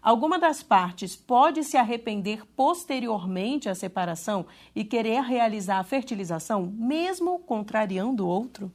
Alguma 0.00 0.38
das 0.38 0.62
partes 0.62 1.16
pode 1.16 1.64
se 1.64 1.78
arrepender 1.78 2.44
posteriormente 2.54 3.70
à 3.70 3.74
separação 3.74 4.44
e 4.76 4.84
querer 4.84 5.22
realizar 5.22 5.78
a 5.78 5.84
fertilização, 5.84 6.66
mesmo 6.76 7.38
contrariando 7.38 8.26
o 8.26 8.28
outro? 8.28 8.70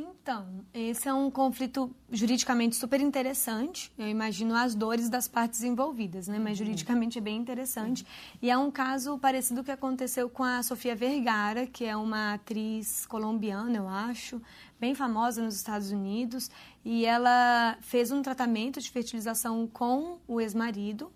Então, 0.00 0.46
esse 0.72 1.08
é 1.08 1.12
um 1.12 1.30
conflito 1.30 1.94
juridicamente 2.10 2.76
super 2.76 3.00
interessante. 3.00 3.92
Eu 3.98 4.08
imagino 4.08 4.54
as 4.54 4.74
dores 4.74 5.08
das 5.08 5.28
partes 5.28 5.62
envolvidas, 5.62 6.26
né? 6.26 6.38
Mas 6.38 6.58
uhum. 6.58 6.64
juridicamente 6.64 7.18
é 7.18 7.20
bem 7.20 7.36
interessante. 7.36 8.06
E 8.40 8.50
é 8.50 8.56
um 8.56 8.70
caso 8.70 9.18
parecido 9.18 9.62
que 9.62 9.70
aconteceu 9.70 10.30
com 10.30 10.42
a 10.42 10.62
Sofia 10.62 10.96
Vergara, 10.96 11.66
que 11.66 11.84
é 11.84 11.96
uma 11.96 12.34
atriz 12.34 13.04
colombiana, 13.06 13.76
eu 13.76 13.88
acho, 13.88 14.40
bem 14.78 14.94
famosa 14.94 15.42
nos 15.42 15.56
Estados 15.56 15.90
Unidos. 15.90 16.50
E 16.84 17.04
ela 17.04 17.76
fez 17.80 18.10
um 18.10 18.22
tratamento 18.22 18.80
de 18.80 18.90
fertilização 18.90 19.66
com 19.66 20.18
o 20.26 20.40
ex-marido 20.40 21.12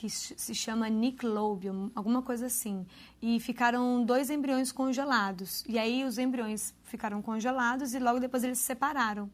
que 0.00 0.08
se 0.08 0.54
chama 0.54 0.88
Niclobium, 0.88 1.90
alguma 1.94 2.22
coisa 2.22 2.46
assim. 2.46 2.86
E 3.20 3.38
ficaram 3.38 4.02
dois 4.02 4.30
embriões 4.30 4.72
congelados. 4.72 5.62
E 5.68 5.78
aí 5.78 6.04
os 6.04 6.16
embriões 6.16 6.72
ficaram 6.84 7.20
congelados 7.20 7.92
e 7.92 7.98
logo 7.98 8.18
depois 8.18 8.42
eles 8.42 8.56
se 8.56 8.64
separaram. 8.64 9.28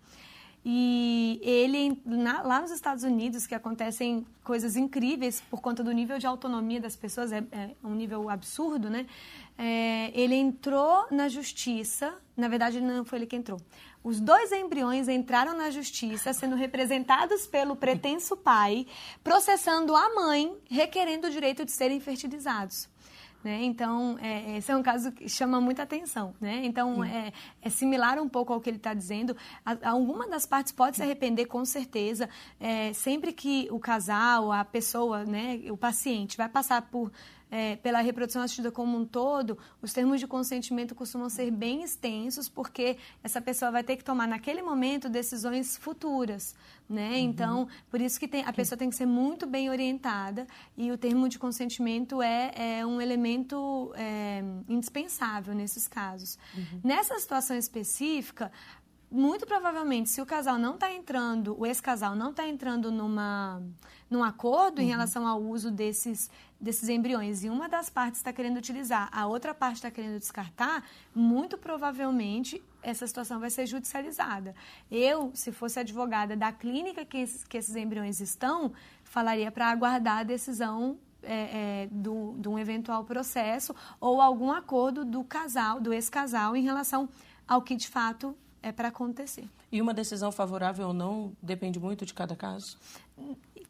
E 0.64 1.38
ele, 1.40 2.02
na, 2.04 2.42
lá 2.42 2.60
nos 2.60 2.72
Estados 2.72 3.04
Unidos, 3.04 3.46
que 3.46 3.54
acontecem 3.54 4.26
coisas 4.42 4.74
incríveis 4.74 5.40
por 5.40 5.60
conta 5.60 5.84
do 5.84 5.92
nível 5.92 6.18
de 6.18 6.26
autonomia 6.26 6.80
das 6.80 6.96
pessoas, 6.96 7.30
é, 7.30 7.44
é 7.52 7.70
um 7.84 7.94
nível 7.94 8.28
absurdo, 8.28 8.90
né? 8.90 9.06
É, 9.56 10.10
ele 10.20 10.34
entrou 10.34 11.06
na 11.12 11.28
justiça, 11.28 12.12
na 12.36 12.48
verdade 12.48 12.80
não 12.80 13.04
foi 13.04 13.20
ele 13.20 13.26
que 13.26 13.36
entrou. 13.36 13.60
Os 14.06 14.20
dois 14.20 14.52
embriões 14.52 15.08
entraram 15.08 15.56
na 15.56 15.68
justiça, 15.68 16.32
sendo 16.32 16.54
representados 16.54 17.44
pelo 17.44 17.74
pretenso 17.74 18.36
pai, 18.36 18.86
processando 19.24 19.96
a 19.96 20.14
mãe, 20.14 20.56
requerendo 20.70 21.26
o 21.26 21.30
direito 21.30 21.64
de 21.64 21.72
serem 21.72 21.98
fertilizados. 21.98 22.88
Né? 23.42 23.64
Então, 23.64 24.16
é, 24.22 24.58
esse 24.58 24.70
é 24.70 24.76
um 24.76 24.82
caso 24.82 25.10
que 25.10 25.28
chama 25.28 25.60
muita 25.60 25.82
atenção. 25.82 26.32
Né? 26.40 26.60
Então, 26.62 27.02
é, 27.02 27.32
é, 27.60 27.68
similar 27.68 28.20
um 28.20 28.28
pouco 28.28 28.52
ao 28.52 28.60
que 28.60 28.70
ele 28.70 28.76
está 28.76 28.94
dizendo. 28.94 29.36
A, 29.64 29.90
alguma 29.90 30.28
das 30.28 30.46
partes 30.46 30.70
pode 30.70 30.94
se 30.94 31.02
arrepender, 31.02 31.46
com 31.46 31.64
certeza. 31.64 32.28
É, 32.60 32.92
sempre 32.92 33.32
que 33.32 33.66
o 33.72 33.80
casal, 33.80 34.52
a 34.52 34.64
pessoa, 34.64 35.24
né, 35.24 35.60
o 35.68 35.76
paciente, 35.76 36.36
vai 36.36 36.48
passar 36.48 36.82
por 36.82 37.10
é, 37.50 37.76
pela 37.76 38.00
reprodução 38.00 38.42
assistida 38.42 38.70
como 38.70 38.96
um 38.96 39.04
todo, 39.04 39.56
os 39.80 39.92
termos 39.92 40.20
de 40.20 40.26
consentimento 40.26 40.94
costumam 40.94 41.28
ser 41.28 41.50
bem 41.50 41.82
extensos, 41.82 42.48
porque 42.48 42.96
essa 43.22 43.40
pessoa 43.40 43.70
vai 43.70 43.84
ter 43.84 43.96
que 43.96 44.04
tomar 44.04 44.26
naquele 44.26 44.62
momento 44.62 45.08
decisões 45.08 45.76
futuras, 45.76 46.54
né? 46.88 47.10
Uhum. 47.10 47.16
Então, 47.16 47.68
por 47.90 48.00
isso 48.00 48.18
que 48.18 48.26
tem, 48.26 48.44
a 48.44 48.52
pessoa 48.52 48.76
tem 48.76 48.90
que 48.90 48.96
ser 48.96 49.06
muito 49.06 49.46
bem 49.46 49.70
orientada 49.70 50.46
e 50.76 50.90
o 50.90 50.98
termo 50.98 51.28
de 51.28 51.38
consentimento 51.38 52.20
é, 52.20 52.78
é 52.78 52.86
um 52.86 53.00
elemento 53.00 53.92
é, 53.94 54.42
indispensável 54.68 55.54
nesses 55.54 55.86
casos. 55.86 56.38
Uhum. 56.56 56.80
Nessa 56.82 57.18
situação 57.18 57.56
específica, 57.56 58.50
muito 59.10 59.46
provavelmente, 59.46 60.10
se 60.10 60.20
o 60.20 60.26
casal 60.26 60.58
não 60.58 60.74
está 60.74 60.92
entrando, 60.92 61.56
o 61.58 61.64
ex-casal 61.64 62.16
não 62.16 62.30
está 62.30 62.46
entrando 62.46 62.90
numa, 62.90 63.62
num 64.10 64.22
acordo 64.22 64.78
uhum. 64.78 64.84
em 64.84 64.88
relação 64.88 65.26
ao 65.26 65.40
uso 65.40 65.70
desses, 65.70 66.30
desses 66.60 66.88
embriões 66.88 67.44
e 67.44 67.50
uma 67.50 67.68
das 67.68 67.90
partes 67.90 68.20
está 68.20 68.32
querendo 68.32 68.56
utilizar, 68.56 69.08
a 69.12 69.26
outra 69.26 69.54
parte 69.54 69.76
está 69.76 69.90
querendo 69.90 70.18
descartar, 70.18 70.84
muito 71.14 71.58
provavelmente 71.58 72.62
essa 72.82 73.06
situação 73.06 73.38
vai 73.38 73.50
ser 73.50 73.66
judicializada. 73.66 74.54
Eu, 74.90 75.30
se 75.34 75.52
fosse 75.52 75.78
advogada 75.78 76.36
da 76.36 76.52
clínica 76.52 77.04
que 77.04 77.18
esses, 77.18 77.44
que 77.44 77.58
esses 77.58 77.76
embriões 77.76 78.20
estão, 78.20 78.72
falaria 79.04 79.50
para 79.50 79.70
aguardar 79.70 80.18
a 80.18 80.22
decisão 80.22 80.98
é, 81.22 81.32
é, 81.82 81.88
do, 81.90 82.36
de 82.38 82.48
um 82.48 82.58
eventual 82.58 83.04
processo 83.04 83.74
ou 84.00 84.20
algum 84.20 84.50
acordo 84.50 85.04
do 85.04 85.24
casal, 85.24 85.80
do 85.80 85.92
ex-casal, 85.92 86.56
em 86.56 86.62
relação 86.62 87.08
ao 87.46 87.60
que 87.62 87.74
de 87.74 87.88
fato 87.88 88.36
é 88.62 88.72
para 88.72 88.88
acontecer. 88.88 89.48
E 89.70 89.82
uma 89.82 89.92
decisão 89.92 90.32
favorável 90.32 90.88
ou 90.88 90.94
não 90.94 91.32
depende 91.42 91.78
muito 91.78 92.06
de 92.06 92.14
cada 92.14 92.34
caso? 92.34 92.78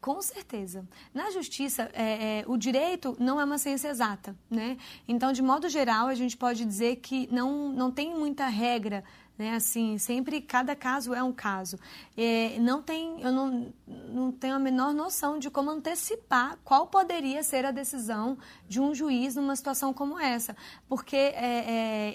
Com 0.07 0.23
certeza. 0.23 0.87
Na 1.13 1.33
justiça, 1.33 1.91
é, 1.93 2.39
é, 2.39 2.45
o 2.47 2.57
direito 2.57 3.17
não 3.19 3.41
é 3.41 3.45
uma 3.45 3.59
ciência 3.59 3.89
exata, 3.89 4.37
né? 4.49 4.79
Então, 5.09 5.33
de 5.33 5.43
modo 5.43 5.69
geral, 5.69 6.07
a 6.07 6.15
gente 6.15 6.37
pode 6.37 6.65
dizer 6.65 6.99
que 6.99 7.29
não, 7.33 7.73
não 7.73 7.91
tem 7.91 8.15
muita 8.15 8.47
regra 8.47 9.03
né? 9.39 9.55
Assim, 9.55 9.99
sempre 9.99 10.41
cada 10.41 10.75
caso 10.75 11.13
é 11.13 11.23
um 11.23 11.33
caso. 11.33 11.79
É, 12.17 12.59
não 12.59 12.81
tem, 12.83 13.21
eu 13.21 13.31
não, 13.31 13.73
não 13.87 14.33
tenho 14.33 14.55
a 14.55 14.59
menor 14.59 14.95
noção 14.95 15.39
de 15.39 15.51
como 15.51 15.71
antecipar 15.71 16.59
qual 16.65 16.87
poderia 16.87 17.43
ser 17.43 17.65
a 17.65 17.71
decisão 17.71 18.39
de 18.67 18.81
um 18.81 18.95
juiz 18.95 19.37
numa 19.37 19.55
situação 19.55 19.93
como 19.93 20.19
essa, 20.19 20.57
porque 20.89 21.17
é, 21.17 21.35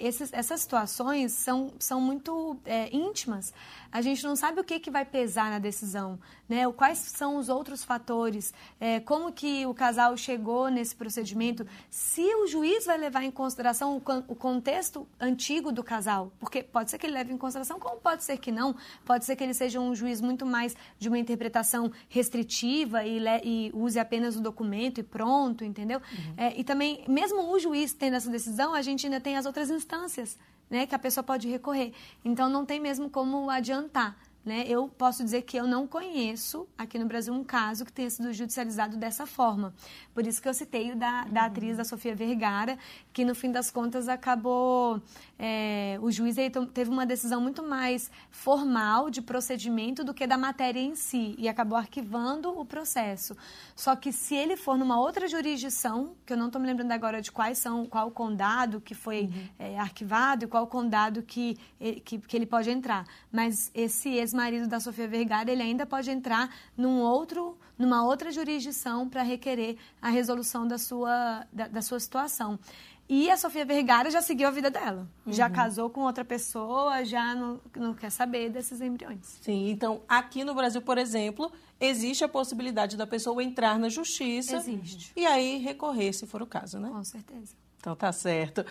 esses, 0.02 0.32
essas 0.32 0.60
situações 0.60 1.32
são, 1.32 1.72
são 1.78 2.00
muito 2.00 2.56
é, 2.64 2.94
íntimas. 2.94 3.54
A 3.92 4.00
gente 4.00 4.24
não 4.24 4.34
sabe 4.34 4.58
o 4.58 4.64
que, 4.64 4.80
que 4.80 4.90
vai 4.90 5.04
pesar 5.04 5.50
na 5.50 5.58
decisão, 5.58 6.18
né? 6.48 6.70
Quais 6.72 6.98
são 6.98 7.36
os 7.36 7.50
outros 7.50 7.84
fatores, 7.84 8.54
é, 8.80 9.00
como 9.00 9.30
que 9.30 9.66
o 9.66 9.74
casal 9.74 10.16
chegou 10.16 10.70
nesse 10.70 10.96
procedimento, 10.96 11.66
se 11.90 12.22
o 12.36 12.46
juiz 12.46 12.86
vai 12.86 12.96
levar 12.96 13.22
em 13.22 13.30
consideração 13.30 13.96
o, 13.96 14.02
o 14.28 14.34
contexto 14.34 15.06
antigo 15.20 15.70
do 15.70 15.84
casal, 15.84 16.32
porque 16.40 16.62
pode 16.62 16.90
ser 16.90 16.96
que 16.96 17.04
ele 17.04 17.12
leve 17.12 17.34
em 17.34 17.36
consideração, 17.36 17.78
como 17.78 18.00
pode 18.00 18.24
ser 18.24 18.38
que 18.38 18.50
não, 18.50 18.74
pode 19.04 19.26
ser 19.26 19.36
que 19.36 19.44
ele 19.44 19.52
seja 19.52 19.78
um 19.78 19.94
juiz 19.94 20.22
muito 20.22 20.46
mais 20.46 20.74
de 20.98 21.08
uma 21.08 21.18
interpretação 21.18 21.92
restritiva 22.08 23.04
e, 23.04 23.20
e 23.44 23.70
use 23.74 23.98
apenas 23.98 24.36
o 24.36 24.40
documento 24.40 25.00
e 25.00 25.02
pronto, 25.02 25.64
entendeu? 25.64 25.98
Uhum. 25.98 26.34
É, 26.38 26.58
e 26.58 26.64
também, 26.64 27.04
mesmo 27.06 27.52
o 27.52 27.58
juiz 27.58 27.92
tendo 27.92 28.16
essa 28.16 28.30
decisão, 28.30 28.72
a 28.72 28.80
gente 28.80 29.04
ainda 29.04 29.20
tem 29.20 29.36
as 29.36 29.44
outras 29.44 29.70
instâncias 29.70 30.38
né, 30.70 30.86
que 30.86 30.94
a 30.94 30.98
pessoa 30.98 31.22
pode 31.24 31.48
recorrer. 31.48 31.92
Então 32.24 32.48
não 32.48 32.64
tem 32.64 32.80
mesmo 32.80 33.10
como 33.10 33.50
adiantar. 33.50 34.16
Né? 34.44 34.64
Eu 34.66 34.88
posso 34.88 35.22
dizer 35.22 35.42
que 35.42 35.56
eu 35.56 35.68
não 35.68 35.86
conheço 35.86 36.66
aqui 36.76 36.98
no 36.98 37.06
Brasil 37.06 37.32
um 37.32 37.44
caso 37.44 37.84
que 37.84 37.92
tenha 37.92 38.10
sido 38.10 38.32
judicializado 38.32 38.96
dessa 38.96 39.24
forma. 39.24 39.72
Por 40.12 40.26
isso 40.26 40.42
que 40.42 40.48
eu 40.48 40.54
citei 40.54 40.90
o 40.90 40.96
da, 40.96 41.24
da 41.24 41.44
atriz 41.44 41.76
da 41.76 41.84
Sofia 41.84 42.14
Vergara, 42.14 42.76
que 43.12 43.24
no 43.24 43.36
fim 43.36 43.52
das 43.52 43.70
contas 43.70 44.08
acabou. 44.08 45.00
É, 45.44 45.98
o 46.00 46.08
juiz 46.08 46.36
teve 46.72 46.88
uma 46.88 47.04
decisão 47.04 47.40
muito 47.40 47.64
mais 47.64 48.08
formal 48.30 49.10
de 49.10 49.20
procedimento 49.20 50.04
do 50.04 50.14
que 50.14 50.24
da 50.24 50.38
matéria 50.38 50.78
em 50.78 50.94
si 50.94 51.34
e 51.36 51.48
acabou 51.48 51.76
arquivando 51.76 52.56
o 52.56 52.64
processo. 52.64 53.36
Só 53.74 53.96
que 53.96 54.12
se 54.12 54.36
ele 54.36 54.56
for 54.56 54.78
numa 54.78 55.00
outra 55.00 55.26
jurisdição, 55.26 56.14
que 56.24 56.32
eu 56.32 56.36
não 56.36 56.46
estou 56.46 56.60
me 56.60 56.68
lembrando 56.68 56.92
agora 56.92 57.20
de 57.20 57.32
quais 57.32 57.58
são, 57.58 57.84
qual 57.86 58.08
condado 58.12 58.80
que 58.80 58.94
foi 58.94 59.22
uhum. 59.22 59.48
é, 59.58 59.78
arquivado 59.80 60.44
e 60.44 60.46
qual 60.46 60.64
condado 60.68 61.24
que, 61.24 61.58
que, 62.04 62.18
que 62.20 62.36
ele 62.36 62.46
pode 62.46 62.70
entrar. 62.70 63.04
Mas 63.32 63.68
esse 63.74 64.10
ex-marido 64.10 64.68
da 64.68 64.78
Sofia 64.78 65.08
Vergara, 65.08 65.50
ele 65.50 65.62
ainda 65.62 65.84
pode 65.84 66.08
entrar 66.08 66.54
num 66.76 67.00
outro, 67.00 67.58
numa 67.76 68.04
outra 68.04 68.30
jurisdição 68.30 69.08
para 69.08 69.24
requerer 69.24 69.76
a 70.00 70.08
resolução 70.08 70.68
da 70.68 70.78
sua, 70.78 71.44
da, 71.52 71.66
da, 71.66 71.82
sua 71.82 71.98
situação. 71.98 72.60
E 73.08 73.30
a 73.30 73.36
Sofia 73.36 73.64
Vergara 73.64 74.10
já 74.10 74.22
seguiu 74.22 74.48
a 74.48 74.50
vida 74.50 74.70
dela. 74.70 75.08
Uhum. 75.26 75.32
Já 75.32 75.50
casou 75.50 75.90
com 75.90 76.02
outra 76.02 76.24
pessoa, 76.24 77.04
já 77.04 77.34
não, 77.34 77.60
não 77.76 77.94
quer 77.94 78.10
saber 78.10 78.50
desses 78.50 78.80
embriões. 78.80 79.38
Sim, 79.42 79.70
então 79.70 80.02
aqui 80.08 80.44
no 80.44 80.54
Brasil, 80.54 80.80
por 80.80 80.96
exemplo, 80.96 81.52
existe 81.78 82.24
a 82.24 82.28
possibilidade 82.28 82.96
da 82.96 83.06
pessoa 83.06 83.42
entrar 83.42 83.78
na 83.78 83.88
justiça. 83.88 84.56
Existe. 84.56 85.12
E 85.14 85.26
aí 85.26 85.58
recorrer, 85.58 86.12
se 86.12 86.26
for 86.26 86.40
o 86.42 86.46
caso, 86.46 86.78
né? 86.78 86.88
Com 86.88 87.04
certeza. 87.04 87.54
Então 87.78 87.94
tá 87.94 88.12
certo. 88.12 88.64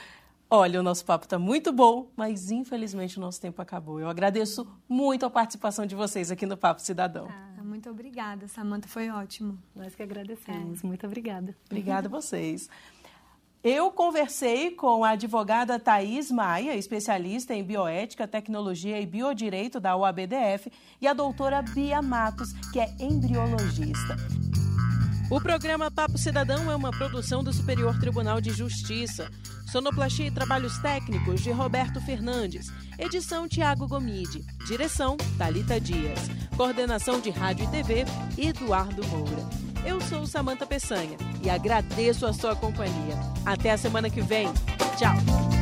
Olha, 0.54 0.82
o 0.82 0.84
nosso 0.84 1.06
papo 1.06 1.26
está 1.26 1.40
muito 1.40 1.72
bom, 1.72 2.12
mas 2.16 2.52
infelizmente 2.52 3.18
o 3.18 3.22
nosso 3.22 3.40
tempo 3.40 3.62
acabou. 3.62 4.02
Eu 4.02 4.10
agradeço 4.10 4.68
muito 4.88 5.26
a 5.26 5.30
participação 5.30 5.86
de 5.86 5.96
vocês 5.96 6.30
aqui 6.30 6.46
no 6.46 6.58
Papo 6.58 6.82
Cidadão. 6.82 7.30
Ah, 7.30 7.64
muito 7.64 7.90
obrigada, 7.90 8.50
Samanta, 8.50 8.86
foi 8.86 9.10
ótimo. 9.10 9.58
Nós 9.74 9.96
que 9.96 10.04
agradecemos. 10.04 10.84
É. 10.84 10.88
Muito 10.88 11.06
obrigada. 11.06 11.56
Obrigada 11.68 12.10
a 12.10 12.12
vocês. 12.12 12.70
Eu 13.64 13.92
conversei 13.92 14.72
com 14.72 15.04
a 15.04 15.12
advogada 15.12 15.80
Thais 15.80 16.32
Maia, 16.32 16.76
especialista 16.76 17.54
em 17.54 17.64
bioética, 17.64 18.28
tecnologia 18.28 19.00
e 19.00 19.06
biodireito 19.06 19.80
da 19.80 19.96
UABDF, 19.96 20.72
e 21.00 21.08
a 21.08 21.14
doutora 21.14 21.62
Bia 21.62 22.02
Matos, 22.02 22.54
que 22.74 22.80
é 22.80 22.92
embriologista. 23.00 24.18
O 25.30 25.40
programa 25.40 25.92
Papo 25.92 26.18
Cidadão 26.18 26.72
é 26.72 26.76
uma 26.76 26.90
produção 26.90 27.44
do 27.44 27.54
Superior 27.54 28.00
Tribunal 28.00 28.42
de 28.42 28.50
Justiça. 28.50 29.30
Sonoplastia 29.72 30.26
e 30.26 30.32
trabalhos 30.32 30.80
técnicos 30.80 31.40
de 31.42 31.52
Roberto 31.52 32.02
Fernandes. 32.02 32.74
Edição 32.98 33.48
Tiago 33.48 33.88
Gomide. 33.88 34.44
Direção 34.66 35.18
Talita 35.38 35.80
Dias. 35.80 36.20
Coordenação 36.58 37.22
de 37.22 37.30
Rádio 37.30 37.66
e 37.66 37.68
TV 37.70 38.06
Eduardo 38.40 39.08
Moura. 39.08 39.71
Eu 39.86 40.00
sou 40.02 40.26
Samanta 40.26 40.66
Peçanha 40.66 41.18
e 41.44 41.50
agradeço 41.50 42.26
a 42.26 42.34
sua 42.34 42.56
companhia. 42.56 43.16
Até 43.46 43.72
a 43.72 43.78
semana 43.78 44.10
que 44.10 44.22
vem. 44.22 44.48
Tchau. 44.98 45.61